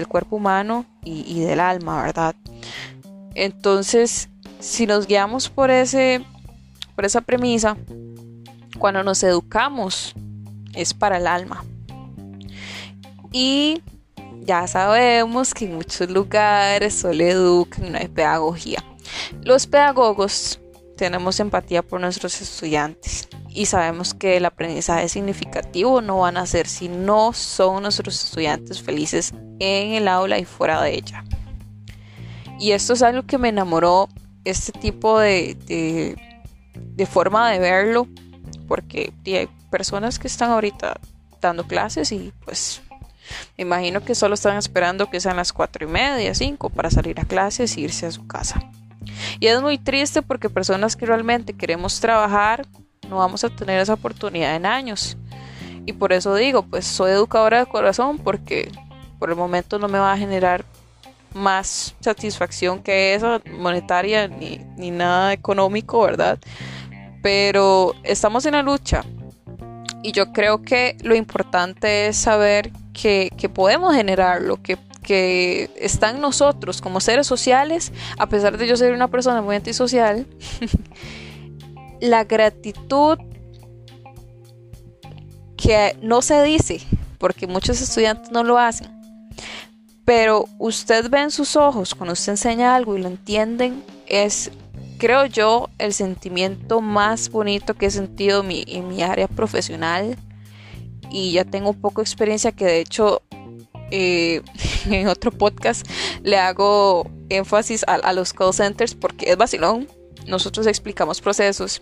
cuerpo 0.07 0.37
humano 0.37 0.85
y, 1.03 1.41
del 1.41 1.61
alma, 1.61 2.03
¿verdad? 2.03 2.35
Entonces, 3.35 4.29
si 4.61 4.87
nos 4.87 5.07
guiamos 5.07 5.49
por 5.49 5.71
esa 5.71 6.21
premisa, 7.25 7.77
cuando 8.79 9.03
nos 9.03 9.23
educamos 9.23 10.15
es 10.75 10.93
para 10.93 11.17
el 11.17 11.27
alma. 11.27 11.65
Y 13.33 13.83
ya 14.41 14.67
sabemos 14.67 15.55
que 15.55 15.67
en 15.67 15.77
muchos 15.77 16.11
lugares 16.11 16.95
solo 16.95 17.23
educan, 17.23 17.93
no 17.93 17.99
hay 17.99 18.09
pedagogía. 18.09 18.83
Los 19.43 19.67
pedagogos 19.67 20.61
tenemos 20.97 21.39
empatía 21.41 21.83
por 21.83 22.01
nuestros 22.01 22.41
estudiantes 22.41 23.29
y 23.49 23.67
sabemos 23.67 24.15
que 24.15 24.37
el 24.37 24.45
aprendizaje 24.45 25.09
significativo 25.09 26.01
no 26.01 26.19
van 26.19 26.37
a 26.37 26.47
ser 26.47 26.67
si 26.67 26.89
no 26.89 27.33
son 27.33 27.83
nuestros 27.83 28.23
estudiantes 28.25 28.83
felices 28.83 29.33
en 29.61 29.93
el 29.93 30.09
aula 30.09 30.39
y 30.39 30.45
fuera 30.45 30.83
de 30.83 30.95
ella. 30.95 31.25
Y 32.59 32.73
esto 32.73 32.93
es 32.93 33.03
algo 33.03 33.25
que 33.25 33.39
me 33.39 33.49
enamoró, 33.49 34.09
este 34.45 34.73
tipo 34.73 35.19
de, 35.21 35.57
de, 36.75 37.07
forma 37.07 37.51
de 37.51 37.59
verlo, 37.59 38.09
porque 38.67 39.13
hay 39.27 39.49
personas 39.71 40.19
que 40.19 40.27
están 40.27 40.51
ahorita 40.51 40.99
dando 41.41 41.67
clases 41.67 42.11
y 42.11 42.33
pues 42.45 42.83
me 43.57 43.63
imagino 43.63 44.03
que 44.03 44.15
solo 44.15 44.35
están 44.35 44.57
esperando 44.57 45.11
que 45.11 45.21
sean 45.21 45.37
las 45.37 45.53
cuatro 45.53 45.87
y 45.87 45.91
media, 45.91 46.35
cinco 46.35 46.71
para 46.71 46.91
salir 46.91 47.21
a 47.21 47.25
clases 47.25 47.77
e 47.77 47.81
irse 47.81 48.07
a 48.07 48.11
su 48.11 48.27
casa. 48.27 48.71
Y 49.41 49.47
es 49.47 49.61
muy 49.61 49.79
triste 49.79 50.23
porque 50.23 50.51
personas 50.51 50.97
que 50.97 51.07
realmente 51.07 51.53
queremos 51.53 52.01
trabajar 52.01 52.67
no 53.09 53.17
vamos 53.17 53.43
a 53.45 53.49
tener 53.49 53.81
esa 53.81 53.95
oportunidad 53.95 54.55
en 54.55 54.67
años. 54.67 55.17
Y 55.87 55.95
por 55.95 56.13
eso 56.13 56.35
digo, 56.35 56.63
pues 56.63 56.87
soy 56.87 57.13
educadora 57.13 57.61
de 57.61 57.67
corazón 57.67 58.19
porque 58.19 58.71
por 59.19 59.31
el 59.31 59.37
momento 59.37 59.79
no 59.79 59.89
me 59.89 59.99
va 59.99 60.13
a 60.13 60.19
generar 60.19 60.65
más 61.35 61.95
satisfacción 62.01 62.83
que 62.83 63.15
esa 63.15 63.41
monetaria 63.59 64.29
ni, 64.29 64.59
ni 64.77 64.91
nada 64.91 65.33
económico, 65.33 66.03
¿verdad? 66.03 66.39
Pero 67.23 67.95
estamos 68.03 68.45
en 68.47 68.53
la 68.53 68.63
lucha 68.63 69.05
y 70.03 70.13
yo 70.13 70.33
creo 70.33 70.63
que 70.63 70.97
lo 71.03 71.15
importante 71.15 72.09
es 72.09 72.17
saber 72.17 72.71
que, 72.93 73.31
que 73.37 73.49
podemos 73.49 73.95
generarlo, 73.95 74.63
que 74.63 74.77
que 75.09 75.71
está 75.77 76.11
en 76.11 76.21
nosotros 76.21 76.83
como 76.83 77.01
seres 77.01 77.27
sociales, 77.27 77.93
a 78.19 78.29
pesar 78.29 78.59
de 78.59 78.67
yo 78.67 78.77
ser 78.77 78.93
una 78.93 79.09
persona 79.09 79.41
muy 79.41 79.57
antisocial, 79.57 80.27
la 82.01 82.25
gratitud 82.25 83.17
que 85.57 85.97
no 86.03 86.21
se 86.21 86.43
dice, 86.43 86.83
porque 87.17 87.47
muchos 87.47 87.81
estudiantes 87.81 88.31
no 88.33 88.45
lo 88.45 88.59
hacen, 88.59 88.89
pero 90.05 90.45
usted 90.59 91.09
ve 91.09 91.23
en 91.23 91.31
sus 91.31 91.57
ojos 91.57 91.95
cuando 91.95 92.13
usted 92.13 92.33
enseña 92.33 92.77
algo 92.77 92.95
y 92.95 93.01
lo 93.01 93.09
entienden, 93.09 93.83
es, 94.07 94.51
creo 94.99 95.27
yo, 95.27 95.71
el 95.79 95.93
sentimiento 95.93 96.81
más 96.81 97.31
bonito 97.31 97.75
que 97.75 97.87
he 97.87 97.91
sentido 97.91 98.41
en 98.41 98.49
mi, 98.49 98.65
en 98.67 98.89
mi 98.89 99.03
área 99.03 99.29
profesional. 99.29 100.17
Y 101.11 101.33
ya 101.33 101.45
tengo 101.45 101.71
un 101.71 101.81
poco 101.81 102.03
de 102.03 102.05
experiencia 102.05 102.53
que 102.53 102.67
de 102.67 102.81
hecho 102.81 103.23
eh, 103.91 104.43
en 104.91 105.09
otro 105.09 105.31
podcast 105.31 105.87
le 106.23 106.39
hago 106.39 107.11
énfasis 107.29 107.85
a, 107.87 108.13
los 108.13 108.33
call 108.33 108.53
centers 108.53 108.95
porque 108.95 109.31
es 109.31 109.37
vacilón. 109.37 109.89
Nosotros 110.27 110.67
explicamos 110.67 111.21
procesos 111.21 111.81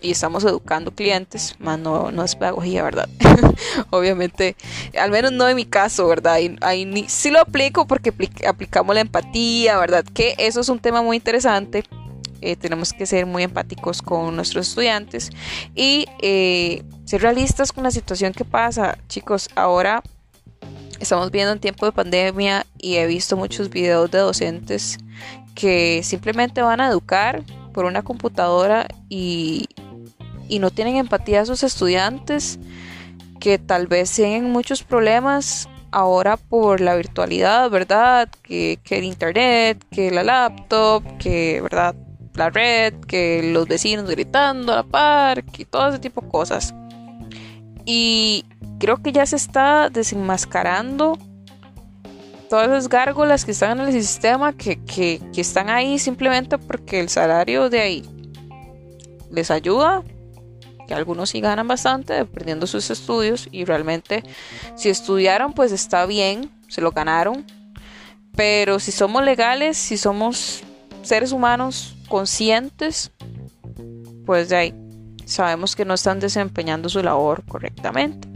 y 0.00 0.10
estamos 0.10 0.44
educando 0.44 0.92
clientes, 0.92 1.56
más 1.58 1.78
no, 1.78 2.12
no 2.12 2.22
es 2.22 2.36
pedagogía, 2.36 2.82
¿verdad? 2.82 3.08
Obviamente, 3.90 4.56
al 4.98 5.10
menos 5.10 5.32
no 5.32 5.48
en 5.48 5.56
mi 5.56 5.64
caso, 5.64 6.06
¿verdad? 6.06 6.38
Ahí, 6.60 7.06
sí 7.08 7.30
lo 7.30 7.40
aplico 7.40 7.86
porque 7.86 8.12
aplicamos 8.46 8.94
la 8.94 9.00
empatía, 9.00 9.78
¿verdad? 9.78 10.04
Que 10.04 10.34
eso 10.38 10.60
es 10.60 10.68
un 10.68 10.78
tema 10.78 11.02
muy 11.02 11.16
interesante. 11.16 11.84
Eh, 12.40 12.56
tenemos 12.56 12.92
que 12.92 13.06
ser 13.06 13.26
muy 13.26 13.42
empáticos 13.42 14.02
con 14.02 14.36
nuestros 14.36 14.68
estudiantes 14.68 15.30
y 15.74 16.06
eh, 16.22 16.82
ser 17.04 17.22
realistas 17.22 17.72
con 17.72 17.84
la 17.84 17.90
situación 17.90 18.32
que 18.32 18.44
pasa. 18.44 18.98
Chicos, 19.08 19.48
ahora 19.54 20.02
estamos 21.00 21.30
viendo 21.30 21.52
en 21.52 21.60
tiempo 21.60 21.86
de 21.86 21.92
pandemia 21.92 22.66
y 22.78 22.96
he 22.96 23.06
visto 23.06 23.36
muchos 23.36 23.70
videos 23.70 24.10
de 24.10 24.18
docentes 24.18 24.98
que 25.54 26.02
simplemente 26.04 26.62
van 26.62 26.80
a 26.80 26.88
educar 26.88 27.42
por 27.72 27.84
una 27.84 28.02
computadora 28.02 28.86
y, 29.08 29.68
no 30.60 30.70
tienen 30.70 30.96
empatía 30.96 31.42
a 31.42 31.46
sus 31.46 31.62
estudiantes 31.62 32.58
que 33.38 33.58
tal 33.58 33.86
vez 33.86 34.10
tienen 34.10 34.50
muchos 34.50 34.82
problemas 34.82 35.68
ahora 35.90 36.36
por 36.36 36.80
la 36.80 36.96
virtualidad, 36.96 37.70
¿verdad? 37.70 38.28
Que, 38.42 38.78
que, 38.82 38.98
el 38.98 39.04
internet, 39.04 39.84
que 39.90 40.10
la 40.10 40.22
laptop, 40.24 41.04
que, 41.18 41.60
¿verdad? 41.60 41.94
La 42.38 42.50
red, 42.50 42.94
que 43.06 43.50
los 43.52 43.66
vecinos 43.66 44.08
gritando 44.08 44.72
a 44.72 44.76
la 44.76 44.82
par, 44.84 45.42
que 45.42 45.64
todo 45.64 45.88
ese 45.88 45.98
tipo 45.98 46.20
de 46.20 46.28
cosas. 46.28 46.72
Y 47.84 48.44
creo 48.78 49.02
que 49.02 49.10
ya 49.10 49.26
se 49.26 49.34
está 49.34 49.90
desenmascarando 49.90 51.18
todas 52.48 52.68
las 52.68 52.88
gárgolas 52.88 53.44
que 53.44 53.50
están 53.50 53.80
en 53.80 53.88
el 53.88 53.92
sistema, 53.92 54.52
que, 54.52 54.78
que, 54.84 55.20
están 55.36 55.68
ahí 55.68 55.98
simplemente 55.98 56.58
porque 56.58 57.00
el 57.00 57.08
salario 57.08 57.68
de 57.70 57.80
ahí 57.80 58.04
les 59.32 59.50
ayuda, 59.50 60.04
que 60.86 60.94
algunos 60.94 61.30
sí 61.30 61.40
ganan 61.40 61.66
bastante 61.66 62.18
aprendiendo 62.18 62.68
sus 62.68 62.88
estudios 62.90 63.48
y 63.50 63.64
realmente 63.64 64.22
si 64.76 64.90
estudiaron 64.90 65.52
pues 65.54 65.72
está 65.72 66.06
bien, 66.06 66.52
se 66.68 66.80
lo 66.80 66.92
ganaron, 66.92 67.44
pero 68.36 68.78
si 68.78 68.92
somos 68.92 69.24
legales, 69.24 69.76
si 69.76 69.98
somos 69.98 70.62
seres 71.02 71.32
humanos 71.32 71.96
conscientes, 72.08 73.12
pues 74.26 74.48
de 74.48 74.56
ahí 74.56 74.74
sabemos 75.24 75.76
que 75.76 75.84
no 75.84 75.94
están 75.94 76.20
desempeñando 76.20 76.88
su 76.88 77.02
labor 77.02 77.44
correctamente. 77.46 78.28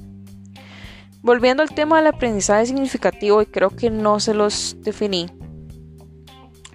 Volviendo 1.22 1.62
al 1.62 1.74
tema 1.74 1.98
del 1.98 2.08
aprendizaje 2.08 2.66
significativo, 2.66 3.42
y 3.42 3.46
creo 3.46 3.70
que 3.70 3.90
no 3.90 4.18
se 4.20 4.34
los 4.34 4.76
definí, 4.80 5.26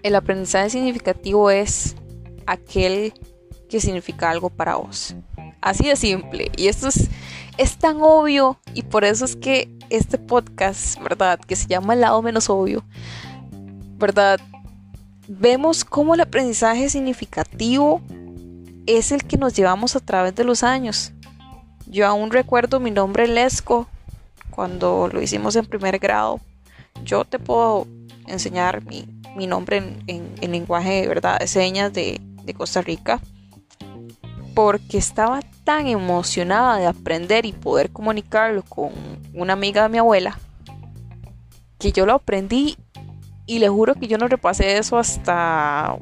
el 0.04 0.16
aprendizaje 0.16 0.70
significativo 0.70 1.52
es 1.52 1.96
aquel 2.46 3.14
que 3.70 3.82
significa 3.82 4.30
algo 4.30 4.50
para 4.50 4.76
vos. 4.76 5.16
Así 5.62 5.86
de 5.86 5.96
simple. 5.96 6.52
Y 6.56 6.68
esto 6.68 6.88
es, 6.88 7.10
es 7.58 7.78
tan 7.78 7.98
obvio 8.02 8.58
y 8.74 8.84
por 8.84 9.04
eso 9.04 9.26
es 9.26 9.36
que 9.36 9.70
este 9.90 10.18
podcast, 10.18 11.02
¿verdad? 11.02 11.40
Que 11.40 11.56
se 11.56 11.68
llama 11.68 11.94
El 11.94 12.02
lado 12.02 12.22
menos 12.22 12.50
obvio, 12.50 12.86
¿verdad? 13.98 14.40
Vemos 15.28 15.84
cómo 15.84 16.14
el 16.14 16.22
aprendizaje 16.22 16.90
significativo 16.90 18.02
es 18.86 19.12
el 19.12 19.26
que 19.26 19.38
nos 19.38 19.54
llevamos 19.54 19.98
a 19.98 20.00
través 20.00 20.34
de 20.36 20.46
los 20.46 20.64
años. 20.64 21.12
Yo 21.86 22.08
aún 22.08 22.32
recuerdo 22.32 22.80
mi 22.80 22.92
nombre 22.92 23.28
Lesco 23.28 23.88
cuando 24.52 25.10
lo 25.12 25.22
hicimos 25.22 25.58
en 25.58 25.66
primer 25.66 26.00
grado. 26.00 26.40
Yo 27.04 27.26
te 27.26 27.40
puedo 27.40 27.88
enseñar 28.26 28.84
mi, 28.86 29.06
nombre 29.48 29.98
en, 30.08 30.52
lenguaje 30.52 31.06
¿verdad? 31.08 31.40
de 31.40 31.48
señas 31.48 31.92
de, 31.92 32.22
de 32.44 32.54
Costa 32.54 32.82
Rica 32.82 33.20
porque 34.56 34.98
estaba 34.98 35.42
tan 35.66 35.88
emocionada 35.88 36.78
de 36.78 36.88
aprender 36.88 37.46
y 37.46 37.52
poder 37.52 37.92
comunicarlo 37.92 38.64
con 38.64 38.92
una 39.34 39.54
amiga 39.54 39.84
de 39.84 39.90
mi 39.90 39.98
abuela 39.98 40.40
que 41.78 41.92
yo 41.92 42.06
lo 42.06 42.14
aprendí 42.14 42.78
y 43.48 43.60
le 43.60 43.70
juro 43.70 43.96
que 43.96 44.08
yo 44.08 44.18
no 44.18 44.28
repasé 44.28 44.78
eso 44.78 44.98
hasta 44.98 45.98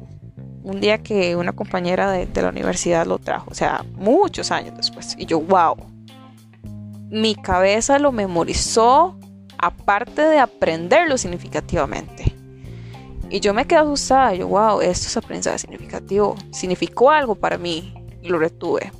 un 0.64 0.80
día 0.80 0.98
que 0.98 1.36
una 1.36 1.52
compañera 1.52 2.10
de, 2.10 2.42
la 2.42 2.48
universidad 2.48 3.06
lo 3.06 3.18
trajo, 3.18 3.48
o 3.48 3.54
sea, 3.54 3.84
muchos 3.94 4.50
años 4.50 4.76
después. 4.76 5.14
Y 5.16 5.26
yo, 5.26 5.40
wow, 5.40 5.76
mi 7.08 7.36
cabeza 7.36 8.00
lo 8.00 8.10
memorizó 8.10 9.16
aparte 9.58 10.22
de 10.22 10.40
aprenderlo 10.40 11.16
significativamente. 11.16 12.34
Y 13.30 13.38
yo 13.38 13.54
me 13.54 13.64
quedé 13.64 13.78
asustada, 13.78 14.34
yo, 14.34 14.48
wow, 14.48 14.80
esto 14.80 15.06
es 15.06 15.16
aprendizaje 15.16 15.58
significativo, 15.58 16.34
significó 16.50 17.12
algo 17.12 17.36
para 17.36 17.58
mí 17.58 17.94
y 18.22 18.28
lo 18.28 18.40
retuve. 18.40 18.90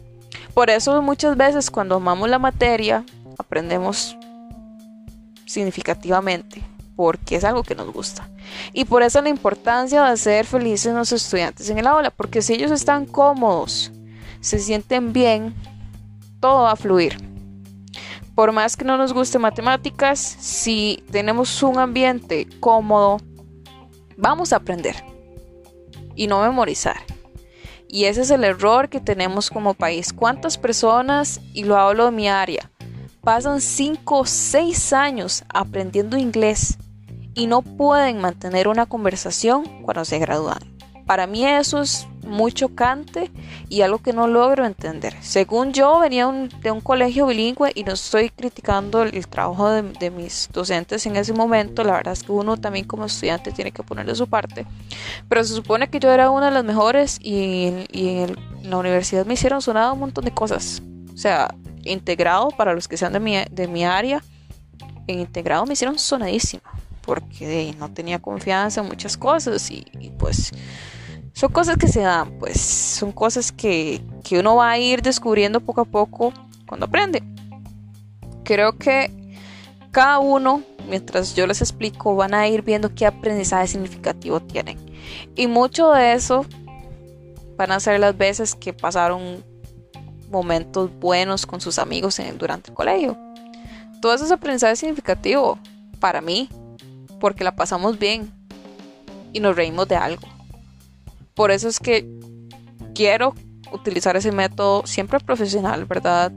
Por 0.54 0.70
eso 0.70 1.02
muchas 1.02 1.36
veces 1.36 1.68
cuando 1.68 1.96
amamos 1.96 2.30
la 2.30 2.38
materia, 2.38 3.04
aprendemos 3.38 4.16
significativamente 5.46 6.62
porque 6.96 7.36
es 7.36 7.44
algo 7.44 7.62
que 7.62 7.74
nos 7.74 7.92
gusta. 7.92 8.28
Y 8.72 8.86
por 8.86 9.02
eso 9.02 9.20
la 9.20 9.28
importancia 9.28 10.02
de 10.02 10.10
hacer 10.10 10.46
felices 10.46 10.92
a 10.92 10.98
los 10.98 11.12
estudiantes 11.12 11.68
en 11.70 11.78
el 11.78 11.86
aula, 11.86 12.10
porque 12.10 12.42
si 12.42 12.54
ellos 12.54 12.70
están 12.70 13.04
cómodos, 13.06 13.92
se 14.40 14.58
sienten 14.58 15.12
bien, 15.12 15.54
todo 16.40 16.62
va 16.62 16.72
a 16.72 16.76
fluir. 16.76 17.18
Por 18.34 18.52
más 18.52 18.76
que 18.76 18.84
no 18.84 18.96
nos 18.96 19.12
guste 19.12 19.38
matemáticas, 19.38 20.18
si 20.18 21.02
tenemos 21.10 21.62
un 21.62 21.78
ambiente 21.78 22.48
cómodo, 22.60 23.18
vamos 24.16 24.52
a 24.52 24.56
aprender 24.56 24.96
y 26.14 26.26
no 26.26 26.42
memorizar. 26.42 26.96
Y 27.88 28.04
ese 28.04 28.22
es 28.22 28.30
el 28.30 28.44
error 28.44 28.88
que 28.88 29.00
tenemos 29.00 29.48
como 29.48 29.74
país. 29.74 30.12
¿Cuántas 30.12 30.58
personas, 30.58 31.40
y 31.52 31.64
lo 31.64 31.76
hablo 31.76 32.06
de 32.06 32.10
mi 32.10 32.28
área, 32.28 32.70
pasan 33.22 33.60
5 33.60 34.18
o 34.18 34.26
6 34.26 34.92
años 34.92 35.44
aprendiendo 35.48 36.16
inglés 36.16 36.78
y 37.36 37.46
no 37.46 37.62
pueden 37.62 38.18
mantener 38.18 38.66
una 38.66 38.86
conversación 38.86 39.82
cuando 39.82 40.04
se 40.04 40.18
gradúan. 40.18 40.58
Para 41.06 41.28
mí 41.28 41.46
eso 41.46 41.82
es 41.82 42.08
muy 42.26 42.50
chocante 42.50 43.30
y 43.68 43.82
algo 43.82 43.98
que 43.98 44.12
no 44.12 44.26
logro 44.26 44.66
entender. 44.66 45.14
Según 45.20 45.72
yo, 45.72 46.00
venía 46.00 46.26
de 46.60 46.70
un 46.72 46.80
colegio 46.80 47.26
bilingüe 47.26 47.70
y 47.76 47.84
no 47.84 47.92
estoy 47.92 48.30
criticando 48.30 49.02
el, 49.02 49.28
trabajo 49.28 49.70
de, 49.70 50.10
mis 50.10 50.48
docentes 50.52 51.06
en 51.06 51.14
ese 51.14 51.32
momento. 51.32 51.84
La 51.84 51.92
verdad 51.92 52.12
es 52.12 52.24
que 52.24 52.32
uno 52.32 52.56
también 52.56 52.86
como 52.86 53.04
estudiante 53.04 53.52
tiene 53.52 53.70
que 53.70 53.84
ponerle 53.84 54.16
su 54.16 54.26
parte. 54.26 54.66
Pero 55.28 55.44
se 55.44 55.54
supone 55.54 55.88
que 55.88 56.00
yo 56.00 56.10
era 56.10 56.30
una 56.30 56.46
de 56.46 56.52
las 56.52 56.64
mejores 56.64 57.18
y, 57.22 57.86
en, 57.92 58.36
la 58.64 58.78
universidad 58.78 59.26
me 59.26 59.34
hicieron 59.34 59.62
sonar 59.62 59.92
un 59.92 60.00
montón 60.00 60.24
de 60.24 60.32
cosas. 60.32 60.82
O 61.14 61.16
sea, 61.16 61.54
integrado, 61.84 62.48
para 62.48 62.74
los 62.74 62.88
que 62.88 62.96
sean 62.96 63.12
de 63.12 63.20
mi, 63.20 63.36
de 63.48 63.68
mi 63.68 63.84
área, 63.84 64.24
en 65.06 65.20
integrado 65.20 65.66
me 65.66 65.74
hicieron 65.74 66.00
sonadísima, 66.00 66.64
porque 67.06 67.74
no 67.78 67.90
tenía 67.90 68.18
confianza 68.18 68.82
en 68.82 68.88
muchas 68.88 69.16
cosas 69.16 69.70
y, 69.70 69.86
pues 70.18 70.52
son 71.32 71.52
cosas 71.52 71.76
que 71.76 71.88
se 71.88 72.00
dan, 72.00 72.38
pues 72.38 72.60
son 72.60 73.12
cosas 73.12 73.52
que, 73.52 74.02
que 74.24 74.40
uno 74.40 74.56
va 74.56 74.70
a 74.70 74.78
ir 74.78 75.02
descubriendo 75.02 75.60
poco 75.60 75.82
a 75.82 75.84
poco 75.84 76.32
cuando 76.66 76.86
aprende. 76.86 77.22
Creo 78.42 78.76
que 78.76 79.10
cada 79.90 80.18
uno, 80.18 80.62
mientras 80.88 81.34
yo 81.34 81.46
les 81.46 81.60
explico, 81.60 82.16
van 82.16 82.34
a 82.34 82.48
ir 82.48 82.62
viendo 82.62 82.94
qué 82.94 83.06
aprendizaje 83.06 83.68
significativo 83.68 84.40
tienen. 84.40 84.78
Y 85.34 85.46
mucho 85.46 85.92
de 85.92 86.14
eso 86.14 86.44
van 87.56 87.72
a 87.72 87.80
ser 87.80 88.00
las 88.00 88.16
veces 88.16 88.54
que 88.54 88.72
pasaron 88.72 89.44
momentos 90.30 90.90
buenos 90.98 91.46
con 91.46 91.60
sus 91.60 91.78
amigos 91.78 92.20
durante 92.38 92.70
el 92.70 92.74
colegio. 92.74 93.16
Todo 94.00 94.14
eso 94.14 94.24
es 94.24 94.32
aprendizaje 94.32 94.76
significativo 94.76 95.58
para 96.00 96.20
mí, 96.20 96.48
porque 97.20 97.44
la 97.44 97.56
pasamos 97.56 97.98
bien 97.98 98.32
y 99.32 99.40
nos 99.40 99.56
reímos 99.56 99.88
de 99.88 99.96
algo. 99.96 100.26
Por 101.34 101.50
eso 101.50 101.68
es 101.68 101.78
que 101.78 102.08
quiero 102.94 103.34
utilizar 103.72 104.16
ese 104.16 104.32
método 104.32 104.86
siempre 104.86 105.20
profesional, 105.20 105.84
¿verdad? 105.84 106.32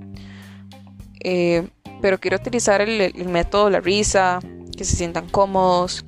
Eh, 1.21 1.67
pero 2.01 2.19
quiero 2.19 2.37
utilizar 2.37 2.81
el, 2.81 3.01
el 3.01 3.29
método 3.29 3.65
de 3.65 3.71
la 3.71 3.79
risa, 3.79 4.39
que 4.75 4.83
se 4.85 4.95
sientan 4.95 5.29
cómodos, 5.29 6.05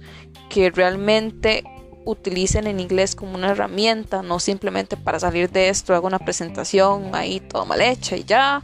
que 0.49 0.69
realmente 0.69 1.63
utilicen 2.05 2.67
en 2.67 2.79
inglés 2.79 3.15
como 3.15 3.35
una 3.35 3.51
herramienta, 3.51 4.21
no 4.21 4.39
simplemente 4.39 4.97
para 4.97 5.19
salir 5.19 5.49
de 5.51 5.69
esto, 5.69 5.93
hago 5.93 6.07
una 6.07 6.19
presentación 6.19 7.13
ahí 7.13 7.39
todo 7.39 7.65
mal 7.65 7.81
hecha 7.81 8.15
y 8.15 8.23
ya. 8.23 8.63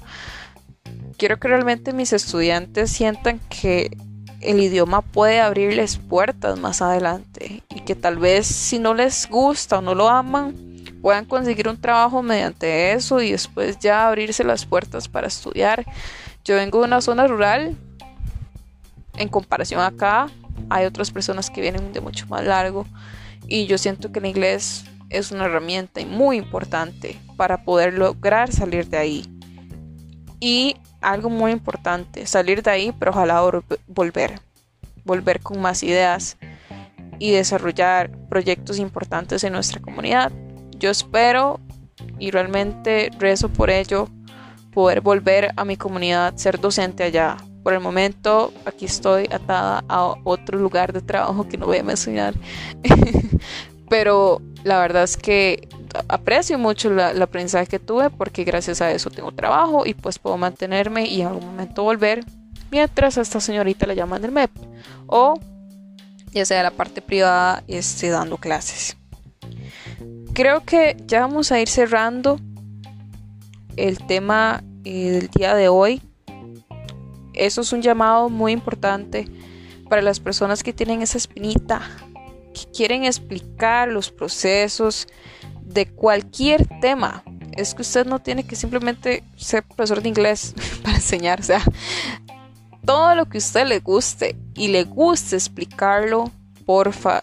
Quiero 1.18 1.38
que 1.38 1.48
realmente 1.48 1.94
mis 1.94 2.14
estudiantes 2.14 2.92
sientan 2.92 3.40
que 3.50 3.98
el 4.42 4.60
idioma 4.60 5.02
puede 5.02 5.40
abrirles 5.40 5.98
puertas 5.98 6.60
más 6.60 6.82
adelante 6.82 7.64
y 7.70 7.82
que 7.82 7.96
tal 7.96 8.18
vez 8.18 8.48
si 8.48 8.80
no 8.80 8.94
les 8.94 9.28
gusta 9.30 9.80
o 9.80 9.82
no 9.82 9.96
lo 9.96 10.10
aman, 10.10 10.56
puedan 11.02 11.26
conseguir 11.26 11.68
un 11.68 11.80
trabajo 11.80 12.22
mediante 12.22 12.94
eso 12.94 13.22
y 13.22 13.32
después 13.32 13.80
ya 13.80 14.08
abrirse 14.08 14.44
las 14.44 14.66
puertas 14.66 15.08
para 15.08 15.28
estudiar. 15.28 15.86
Yo 16.44 16.56
vengo 16.56 16.80
de 16.80 16.86
una 16.86 17.02
zona 17.02 17.28
rural, 17.28 17.76
en 19.18 19.30
comparación 19.30 19.82
acá, 19.82 20.28
hay 20.70 20.86
otras 20.86 21.12
personas 21.12 21.50
que 21.50 21.62
vienen 21.62 21.94
de 21.94 22.02
mucho 22.02 22.26
más 22.28 22.46
largo. 22.46 22.86
Y 23.48 23.66
yo 23.66 23.78
siento 23.78 24.12
que 24.12 24.20
el 24.20 24.26
inglés 24.26 24.86
es 25.10 25.32
una 25.32 25.46
herramienta 25.46 26.06
muy 26.06 26.38
importante 26.38 27.18
para 27.38 27.64
poder 27.64 27.94
lograr 27.94 28.52
salir 28.52 28.88
de 28.88 28.98
ahí. 28.98 29.26
Y 30.40 30.76
algo 31.02 31.30
muy 31.30 31.52
importante, 31.52 32.26
salir 32.26 32.64
de 32.64 32.72
ahí, 32.72 32.94
pero 32.98 33.12
ojalá 33.12 33.42
volver. 33.88 34.40
Volver 35.04 35.40
con 35.42 35.62
más 35.62 35.84
ideas 35.84 36.38
y 37.20 37.32
desarrollar 37.32 38.12
proyectos 38.30 38.80
importantes 38.80 39.44
en 39.44 39.54
nuestra 39.54 39.82
comunidad. 39.82 40.32
Yo 40.78 40.90
espero 40.90 41.60
y 42.20 42.32
realmente 42.32 43.10
rezo 43.18 43.50
por 43.50 43.70
ello, 43.70 44.08
poder 44.74 45.02
volver 45.02 45.52
a 45.56 45.66
mi 45.66 45.78
comunidad, 45.78 46.36
ser 46.36 46.60
docente 46.60 47.04
allá, 47.04 47.38
por 47.68 47.74
el 47.74 47.82
momento 47.82 48.54
aquí 48.66 48.86
estoy 48.86 49.28
atada 49.30 49.84
a 49.90 50.16
otro 50.24 50.58
lugar 50.58 50.94
de 50.94 51.02
trabajo 51.02 51.50
que 51.50 51.58
no 51.58 51.66
voy 51.66 51.80
a 51.80 51.84
mencionar. 51.84 52.34
Pero 53.90 54.42
la 54.64 54.80
verdad 54.80 55.04
es 55.04 55.18
que 55.18 55.68
aprecio 56.08 56.58
mucho 56.58 56.90
la, 56.90 57.10
aprendizaje 57.10 57.68
que 57.68 57.80
tuve 57.80 58.10
porque 58.10 58.44
gracias 58.44 58.82
a 58.82 58.92
eso 58.92 59.10
tengo 59.10 59.32
trabajo 59.32 59.86
y 59.86 59.94
pues 59.94 60.20
puedo 60.20 60.38
mantenerme 60.38 61.08
y 61.08 61.22
en 61.22 61.28
algún 61.28 61.46
momento 61.46 61.84
volver 61.84 62.24
mientras 62.72 63.18
a 63.18 63.22
esta 63.22 63.40
señorita 63.40 63.86
la 63.86 63.94
llaman 63.94 64.22
del 64.22 64.32
MEP 64.32 64.52
o 65.08 65.40
ya 66.32 66.46
sea 66.46 66.64
la 66.64 66.72
parte 66.72 67.02
privada 67.02 67.64
esté 67.68 68.10
dando 68.10 68.38
clases. 68.38 68.98
Creo 70.34 70.64
que 70.64 70.98
ya 71.08 71.22
vamos 71.22 71.52
a 71.52 71.60
ir 71.60 71.68
cerrando 71.68 72.40
el 73.76 73.98
tema 74.06 74.64
eh, 74.84 75.12
del 75.12 75.28
día 75.30 75.56
de 75.56 75.70
hoy 75.70 76.02
eso 77.38 77.62
es 77.62 77.72
un 77.72 77.82
llamado 77.82 78.30
muy 78.30 78.52
importante 78.52 79.28
para 79.90 80.02
las 80.02 80.20
personas 80.20 80.64
que 80.64 80.74
tienen 80.74 81.02
esa 81.02 81.18
espinita, 81.18 81.82
que 82.54 82.70
quieren 82.72 83.06
explicar 83.06 83.88
los 83.88 84.12
procesos 84.12 85.08
de 85.68 85.88
cualquier 85.88 86.68
tema. 86.80 87.24
Es 87.52 87.74
que 87.74 87.82
usted 87.82 88.06
no 88.06 88.20
tiene 88.20 88.46
que 88.46 88.56
simplemente 88.56 89.24
ser 89.36 89.64
profesor 89.64 90.02
de 90.02 90.10
inglés 90.10 90.54
para 90.84 90.96
enseñar, 90.96 91.40
o 91.40 91.44
sea, 91.44 91.62
todo 92.86 93.16
lo 93.16 93.28
que 93.28 93.38
a 93.38 93.40
usted 93.40 93.68
le 93.68 93.80
guste 93.80 94.36
y 94.56 94.70
le 94.70 94.84
guste 94.84 95.36
explicarlo, 95.36 96.32
porfa, 96.66 97.22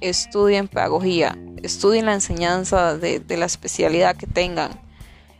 estudien 0.00 0.68
pedagogía, 0.68 1.38
estudien 1.62 2.06
la 2.06 2.14
enseñanza 2.14 2.96
de, 2.98 3.20
de 3.20 3.36
la 3.36 3.46
especialidad 3.46 4.16
que 4.16 4.26
tengan. 4.26 4.70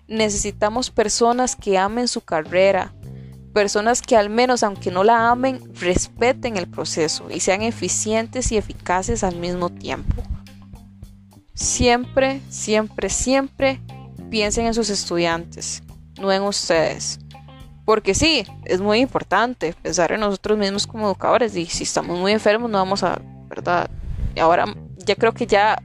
Necesitamos 0.07 0.91
personas 0.91 1.57
que 1.57 1.79
amen 1.79 2.09
su 2.09 2.21
carrera, 2.21 2.95
personas 3.53 4.03
que 4.03 4.17
al 4.17 4.31
menos 4.31 4.63
aunque 4.63 4.91
no 4.91 5.03
la 5.03 5.31
amen, 5.31 5.61
respeten 5.75 6.57
el 6.57 6.69
proceso 6.69 7.29
y 7.31 7.41
sean 7.41 7.63
eficientes 7.63 8.53
y 8.53 8.57
eficaces 8.57 9.25
al 9.25 9.37
mismo 9.37 9.71
tiempo. 9.71 10.23
Siempre, 11.55 12.41
siempre, 12.49 13.09
siempre 13.09 13.81
piensen 14.29 14.67
en 14.67 14.75
sus 14.75 14.91
estudiantes, 14.91 15.83
no 16.21 16.33
en 16.33 16.43
ustedes. 16.43 17.21
Porque 17.85 18.15
sí, 18.15 18.45
es 18.65 18.81
muy 18.81 19.01
importante 19.01 19.75
pensar 19.83 20.11
en 20.13 20.21
nosotros 20.21 20.59
mismos 20.59 20.87
como 20.87 21.07
educadores 21.07 21.55
y 21.57 21.67
si 21.67 21.85
estamos 21.85 22.19
muy 22.19 22.33
enfermos 22.33 22.71
no 22.71 22.79
vamos 22.79 23.03
a, 23.03 23.21
¿verdad? 23.49 23.89
Y 24.35 24.41
ahora 24.41 24.65
ya 24.99 25.15
creo 25.15 25.33
que 25.33 25.47
ya 25.47 25.81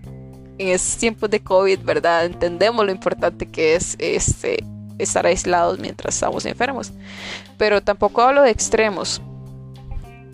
en 0.58 0.70
estos 0.70 0.98
tiempos 0.98 1.30
de 1.30 1.42
COVID, 1.42 1.80
¿verdad? 1.82 2.26
Entendemos 2.26 2.86
lo 2.86 2.92
importante 2.92 3.46
que 3.46 3.76
es 3.76 3.96
este 4.00 4.64
estar 4.98 5.26
aislados 5.26 5.80
mientras 5.80 6.16
estamos 6.16 6.46
enfermos. 6.46 6.92
Pero 7.58 7.82
tampoco 7.82 8.22
hablo 8.22 8.42
de 8.42 8.52
extremos. 8.52 9.22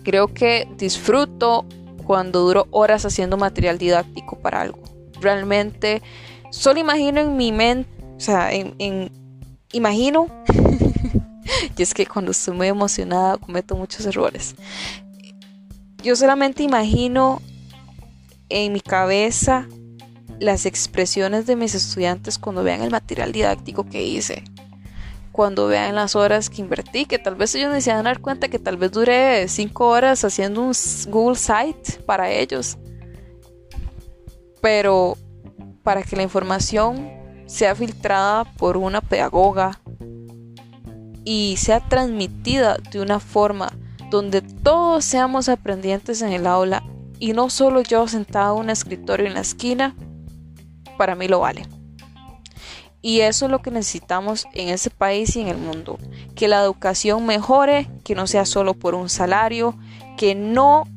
Creo 0.04 0.32
que 0.32 0.68
disfruto 0.76 1.66
cuando 2.04 2.40
duro 2.40 2.68
horas 2.70 3.04
haciendo 3.04 3.36
material 3.36 3.78
didáctico 3.78 4.38
para 4.38 4.60
algo. 4.60 4.95
Realmente 5.20 6.02
solo 6.50 6.80
imagino 6.80 7.20
en 7.20 7.36
mi 7.36 7.52
mente, 7.52 7.90
o 8.16 8.20
sea, 8.20 8.52
en, 8.52 9.10
imagino, 9.72 10.28
y 11.76 11.82
es 11.82 11.94
que 11.94 12.06
cuando 12.06 12.30
estoy 12.30 12.56
muy 12.56 12.68
emocionada 12.68 13.36
cometo 13.36 13.76
muchos 13.76 14.06
errores. 14.06 14.54
Yo 16.02 16.16
solamente 16.16 16.62
imagino 16.62 17.42
en 18.48 18.72
mi 18.72 18.80
cabeza 18.80 19.66
las 20.38 20.66
expresiones 20.66 21.46
de 21.46 21.56
mis 21.56 21.74
estudiantes 21.74 22.38
cuando 22.38 22.62
vean 22.62 22.82
el 22.82 22.90
material 22.90 23.32
didáctico 23.32 23.84
que 23.86 24.02
hice 24.02 24.44
cuando 25.36 25.66
vean 25.66 25.94
las 25.94 26.16
horas 26.16 26.48
que 26.48 26.62
invertí, 26.62 27.04
que 27.04 27.18
tal 27.18 27.34
vez 27.34 27.54
ellos 27.54 27.72
ni 27.74 27.82
se 27.82 27.90
van 27.90 28.00
a 28.00 28.04
dar 28.04 28.20
cuenta 28.20 28.48
que 28.48 28.58
tal 28.58 28.78
vez 28.78 28.90
dure 28.90 29.46
5 29.46 29.86
horas 29.86 30.24
haciendo 30.24 30.62
un 30.62 30.72
Google 31.08 31.36
Site 31.36 32.00
para 32.06 32.30
ellos. 32.30 32.78
Pero 34.66 35.16
para 35.84 36.02
que 36.02 36.16
la 36.16 36.24
información 36.24 37.08
sea 37.46 37.76
filtrada 37.76 38.42
por 38.56 38.76
una 38.76 39.00
pedagoga 39.00 39.80
y 41.24 41.54
sea 41.56 41.78
transmitida 41.78 42.76
de 42.90 43.00
una 43.00 43.20
forma 43.20 43.72
donde 44.10 44.42
todos 44.42 45.04
seamos 45.04 45.48
aprendientes 45.48 46.20
en 46.20 46.32
el 46.32 46.48
aula 46.48 46.82
y 47.20 47.32
no 47.32 47.48
solo 47.48 47.80
yo 47.82 48.08
sentado 48.08 48.56
en 48.56 48.62
un 48.62 48.70
escritorio 48.70 49.28
en 49.28 49.34
la 49.34 49.40
esquina, 49.42 49.94
para 50.98 51.14
mí 51.14 51.28
lo 51.28 51.38
vale. 51.38 51.64
Y 53.00 53.20
eso 53.20 53.44
es 53.44 53.52
lo 53.52 53.62
que 53.62 53.70
necesitamos 53.70 54.48
en 54.52 54.70
ese 54.70 54.90
país 54.90 55.36
y 55.36 55.42
en 55.42 55.46
el 55.46 55.58
mundo. 55.58 55.96
Que 56.34 56.48
la 56.48 56.60
educación 56.60 57.24
mejore, 57.24 57.88
que 58.02 58.16
no 58.16 58.26
sea 58.26 58.44
solo 58.44 58.74
por 58.74 58.96
un 58.96 59.10
salario, 59.10 59.78
que 60.16 60.34
no... 60.34 60.88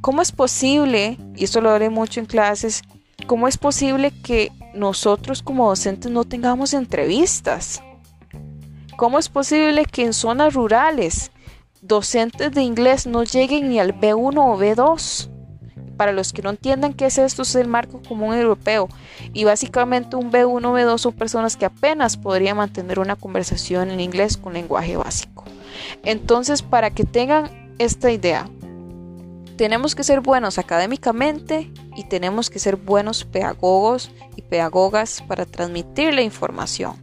¿Cómo 0.00 0.22
es 0.22 0.32
posible, 0.32 1.18
y 1.36 1.44
esto 1.44 1.60
lo 1.60 1.70
haré 1.70 1.90
mucho 1.90 2.20
en 2.20 2.26
clases, 2.26 2.84
cómo 3.28 3.46
es 3.46 3.58
posible 3.58 4.10
que 4.10 4.50
nosotros 4.74 5.42
como 5.42 5.68
docentes 5.68 6.10
no 6.10 6.24
tengamos 6.24 6.72
entrevistas? 6.72 7.80
¿Cómo 8.96 9.20
es 9.20 9.28
posible 9.28 9.84
que 9.84 10.04
en 10.04 10.14
zonas 10.14 10.54
rurales 10.54 11.30
docentes 11.82 12.50
de 12.50 12.62
inglés 12.62 13.06
no 13.06 13.22
lleguen 13.22 13.68
ni 13.68 13.78
al 13.78 13.94
B1 13.94 14.38
o 14.38 14.58
B2? 14.58 15.28
Para 15.96 16.12
los 16.12 16.32
que 16.32 16.42
no 16.42 16.50
entiendan 16.50 16.94
qué 16.94 17.06
es 17.06 17.18
esto, 17.18 17.42
es 17.42 17.54
el 17.54 17.68
marco 17.68 18.00
común 18.02 18.34
europeo. 18.34 18.88
Y 19.34 19.44
básicamente 19.44 20.16
un 20.16 20.32
B1 20.32 20.64
o 20.64 20.72
B2 20.72 20.98
son 20.98 21.12
personas 21.12 21.56
que 21.56 21.66
apenas 21.66 22.16
podrían 22.16 22.56
mantener 22.56 22.98
una 22.98 23.14
conversación 23.14 23.90
en 23.90 24.00
inglés 24.00 24.38
con 24.38 24.54
lenguaje 24.54 24.96
básico. 24.96 25.44
Entonces, 26.02 26.62
para 26.62 26.90
que 26.90 27.04
tengan 27.04 27.74
esta 27.78 28.10
idea, 28.10 28.48
tenemos 29.58 29.96
que 29.96 30.04
ser 30.04 30.20
buenos 30.20 30.56
académicamente 30.56 31.70
y 31.96 32.04
tenemos 32.04 32.48
que 32.48 32.60
ser 32.60 32.76
buenos 32.76 33.24
pedagogos 33.24 34.12
y 34.36 34.42
pedagogas 34.42 35.20
para 35.26 35.46
transmitir 35.46 36.14
la 36.14 36.22
información. 36.22 36.94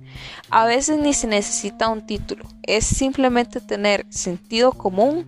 A 0.49 0.65
veces 0.65 0.97
ni 0.97 1.13
se 1.13 1.27
necesita 1.27 1.89
un 1.89 2.05
título, 2.05 2.45
es 2.63 2.85
simplemente 2.85 3.59
tener 3.59 4.05
sentido 4.09 4.71
común 4.71 5.27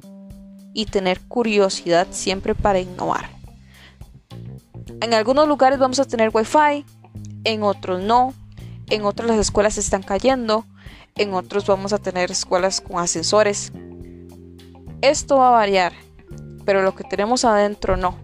y 0.74 0.86
tener 0.86 1.20
curiosidad 1.20 2.08
siempre 2.12 2.56
para 2.56 2.80
innovar. 2.80 3.30
En 5.02 5.14
algunos 5.14 5.50
lugares 5.50 5.80
vamos 5.80 6.00
a 6.00 6.06
tener 6.06 6.32
wifi, 6.34 6.86
en 7.44 7.62
otros 7.62 8.02
no, 8.02 8.34
en 8.90 9.04
otros 9.04 9.28
las 9.28 9.38
escuelas 9.38 9.78
están 9.78 10.02
cayendo, 10.02 10.66
en 11.16 11.34
otros 11.34 11.68
vamos 11.68 11.92
a 11.92 11.98
tener 11.98 12.32
escuelas 12.32 12.80
con 12.80 13.00
ascensores. 13.00 13.74
Esto 15.02 15.38
va 15.38 15.50
a 15.50 15.52
variar, 15.52 15.92
pero 16.68 16.82
lo 16.82 16.94
que 16.94 17.06
tenemos 17.06 17.46
adentro 17.46 17.96
no. 17.96 18.20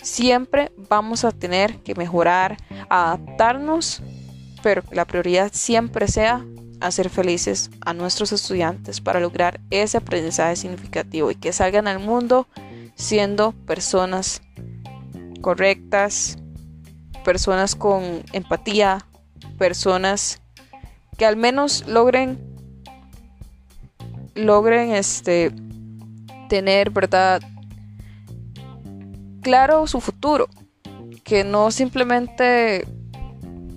Siempre 0.00 0.70
vamos 0.76 1.24
a 1.24 1.32
tener 1.32 1.78
que 1.78 1.96
mejorar, 1.96 2.56
adaptarnos, 2.88 4.04
pero 4.62 4.84
la 4.92 5.04
prioridad 5.04 5.50
siempre 5.52 6.06
sea 6.06 6.46
hacer 6.80 7.10
felices 7.10 7.72
a 7.84 7.92
nuestros 7.92 8.30
estudiantes 8.30 9.00
para 9.00 9.18
lograr 9.18 9.58
ese 9.70 9.96
aprendizaje 9.96 10.54
significativo 10.54 11.32
y 11.32 11.34
que 11.34 11.52
salgan 11.52 11.88
al 11.88 11.98
mundo 11.98 12.46
siendo 12.94 13.50
personas 13.66 14.42
correctas, 15.40 16.38
personas 17.24 17.74
con 17.74 18.22
empatía, 18.32 19.04
personas 19.58 20.40
que 21.18 21.26
al 21.26 21.34
menos 21.34 21.84
logren 21.88 22.38
logren 24.36 24.92
este 24.92 25.50
tener 26.50 26.90
verdad 26.90 27.40
claro 29.40 29.86
su 29.86 30.00
futuro 30.00 30.48
que 31.24 31.44
no 31.44 31.70
simplemente 31.70 32.84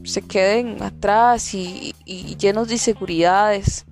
se 0.03 0.21
queden 0.23 0.81
atrás 0.83 1.53
y, 1.53 1.95
y 2.03 2.35
llenos 2.35 2.67
de 2.67 2.73
inseguridades 2.73 3.85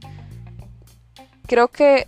creo 1.52 1.68
que 1.68 2.08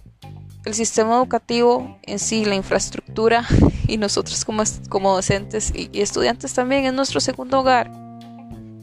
el 0.65 0.73
sistema 0.73 1.17
educativo 1.17 1.97
en 2.03 2.17
sí, 2.17 2.45
la 2.45 2.55
infraestructura 2.55 3.45
y 3.87 3.97
nosotros 3.97 4.45
como, 4.45 4.63
como 4.89 5.13
docentes 5.13 5.73
y 5.75 5.89
estudiantes 6.01 6.53
también 6.53 6.85
es 6.85 6.93
nuestro 6.93 7.19
segundo 7.19 7.59
hogar. 7.59 7.91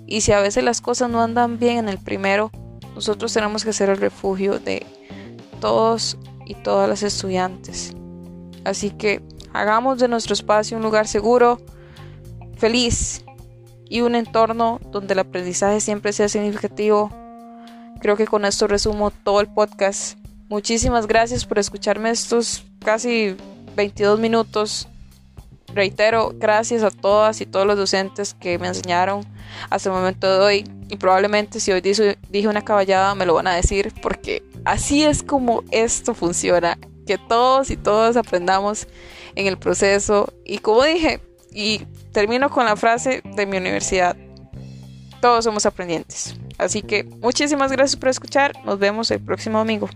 Y 0.07 0.21
si 0.21 0.33
a 0.33 0.41
veces 0.41 0.65
las 0.65 0.83
cosas 0.83 1.09
no 1.09 1.23
andan 1.23 1.59
bien 1.59 1.79
en 1.79 1.89
el 1.89 1.97
primero, 1.97 2.51
nosotros 2.95 3.33
tenemos 3.33 3.65
que 3.65 3.73
ser 3.73 3.89
el 3.89 3.97
refugio 3.97 4.59
de 4.59 4.85
todos 5.61 6.19
y 6.51 6.55
todas 6.55 6.89
las 6.89 7.05
estudiantes. 7.05 7.95
Así 8.65 8.91
que 8.91 9.23
hagamos 9.53 10.01
de 10.01 10.09
nuestro 10.09 10.35
espacio 10.35 10.77
un 10.77 10.83
lugar 10.83 11.07
seguro, 11.07 11.61
feliz 12.57 13.25
y 13.89 14.01
un 14.01 14.17
entorno 14.17 14.81
donde 14.91 15.13
el 15.13 15.21
aprendizaje 15.21 15.81
siempre 15.81 16.13
sea 16.13 16.29
significativo. 16.29 17.09
Creo 18.01 18.17
que 18.17 18.27
con 18.27 18.45
esto 18.45 18.67
resumo 18.67 19.13
todo 19.13 19.41
el 19.41 19.47
podcast. 19.47 20.19
Muchísimas 20.49 21.07
gracias 21.07 21.45
por 21.45 21.61
escucharme 21.61 22.11
estos 22.11 22.65
casi 22.81 23.37
22 23.77 24.19
minutos. 24.19 24.89
Reitero, 25.75 26.33
gracias 26.35 26.83
a 26.83 26.91
todas 26.91 27.41
y 27.41 27.47
todos 27.47 27.67
los 27.67 27.77
docentes 27.77 28.35
que 28.35 28.59
me 28.59 28.67
enseñaron 28.67 29.25
hasta 29.71 29.89
el 29.89 29.95
momento 29.95 30.33
de 30.33 30.45
hoy. 30.45 30.71
Y 30.89 30.97
probablemente 30.97 31.61
si 31.61 31.71
hoy 31.71 31.81
dije 31.81 32.49
una 32.49 32.65
caballada 32.65 33.15
me 33.15 33.27
lo 33.27 33.35
van 33.35 33.47
a 33.47 33.55
decir 33.55 33.93
porque 34.03 34.43
así 34.65 35.05
es 35.05 35.23
como 35.23 35.63
esto 35.71 36.15
funciona. 36.15 36.79
Que 37.07 37.19
todos 37.19 37.71
y 37.71 37.77
todas 37.77 38.17
aprendamos 38.17 38.87
en 39.35 39.47
el 39.47 39.59
proceso. 39.59 40.33
Y 40.45 40.59
como 40.59 40.85
dije, 40.85 41.21
y 41.53 41.87
termino 42.13 42.51
con 42.51 42.65
la 42.65 42.77
frase 42.77 43.23
de 43.25 43.47
mi 43.47 43.57
universidad. 43.57 44.17
Todos 45.21 45.45
somos 45.45 45.67
aprendientes. 45.67 46.37
Así 46.59 46.83
que 46.83 47.05
muchísimas 47.05 47.73
gracias 47.73 47.99
por 47.99 48.09
escuchar. 48.09 48.53
Nos 48.65 48.79
vemos 48.79 49.11
el 49.11 49.21
próximo 49.21 49.59
domingo. 49.59 49.89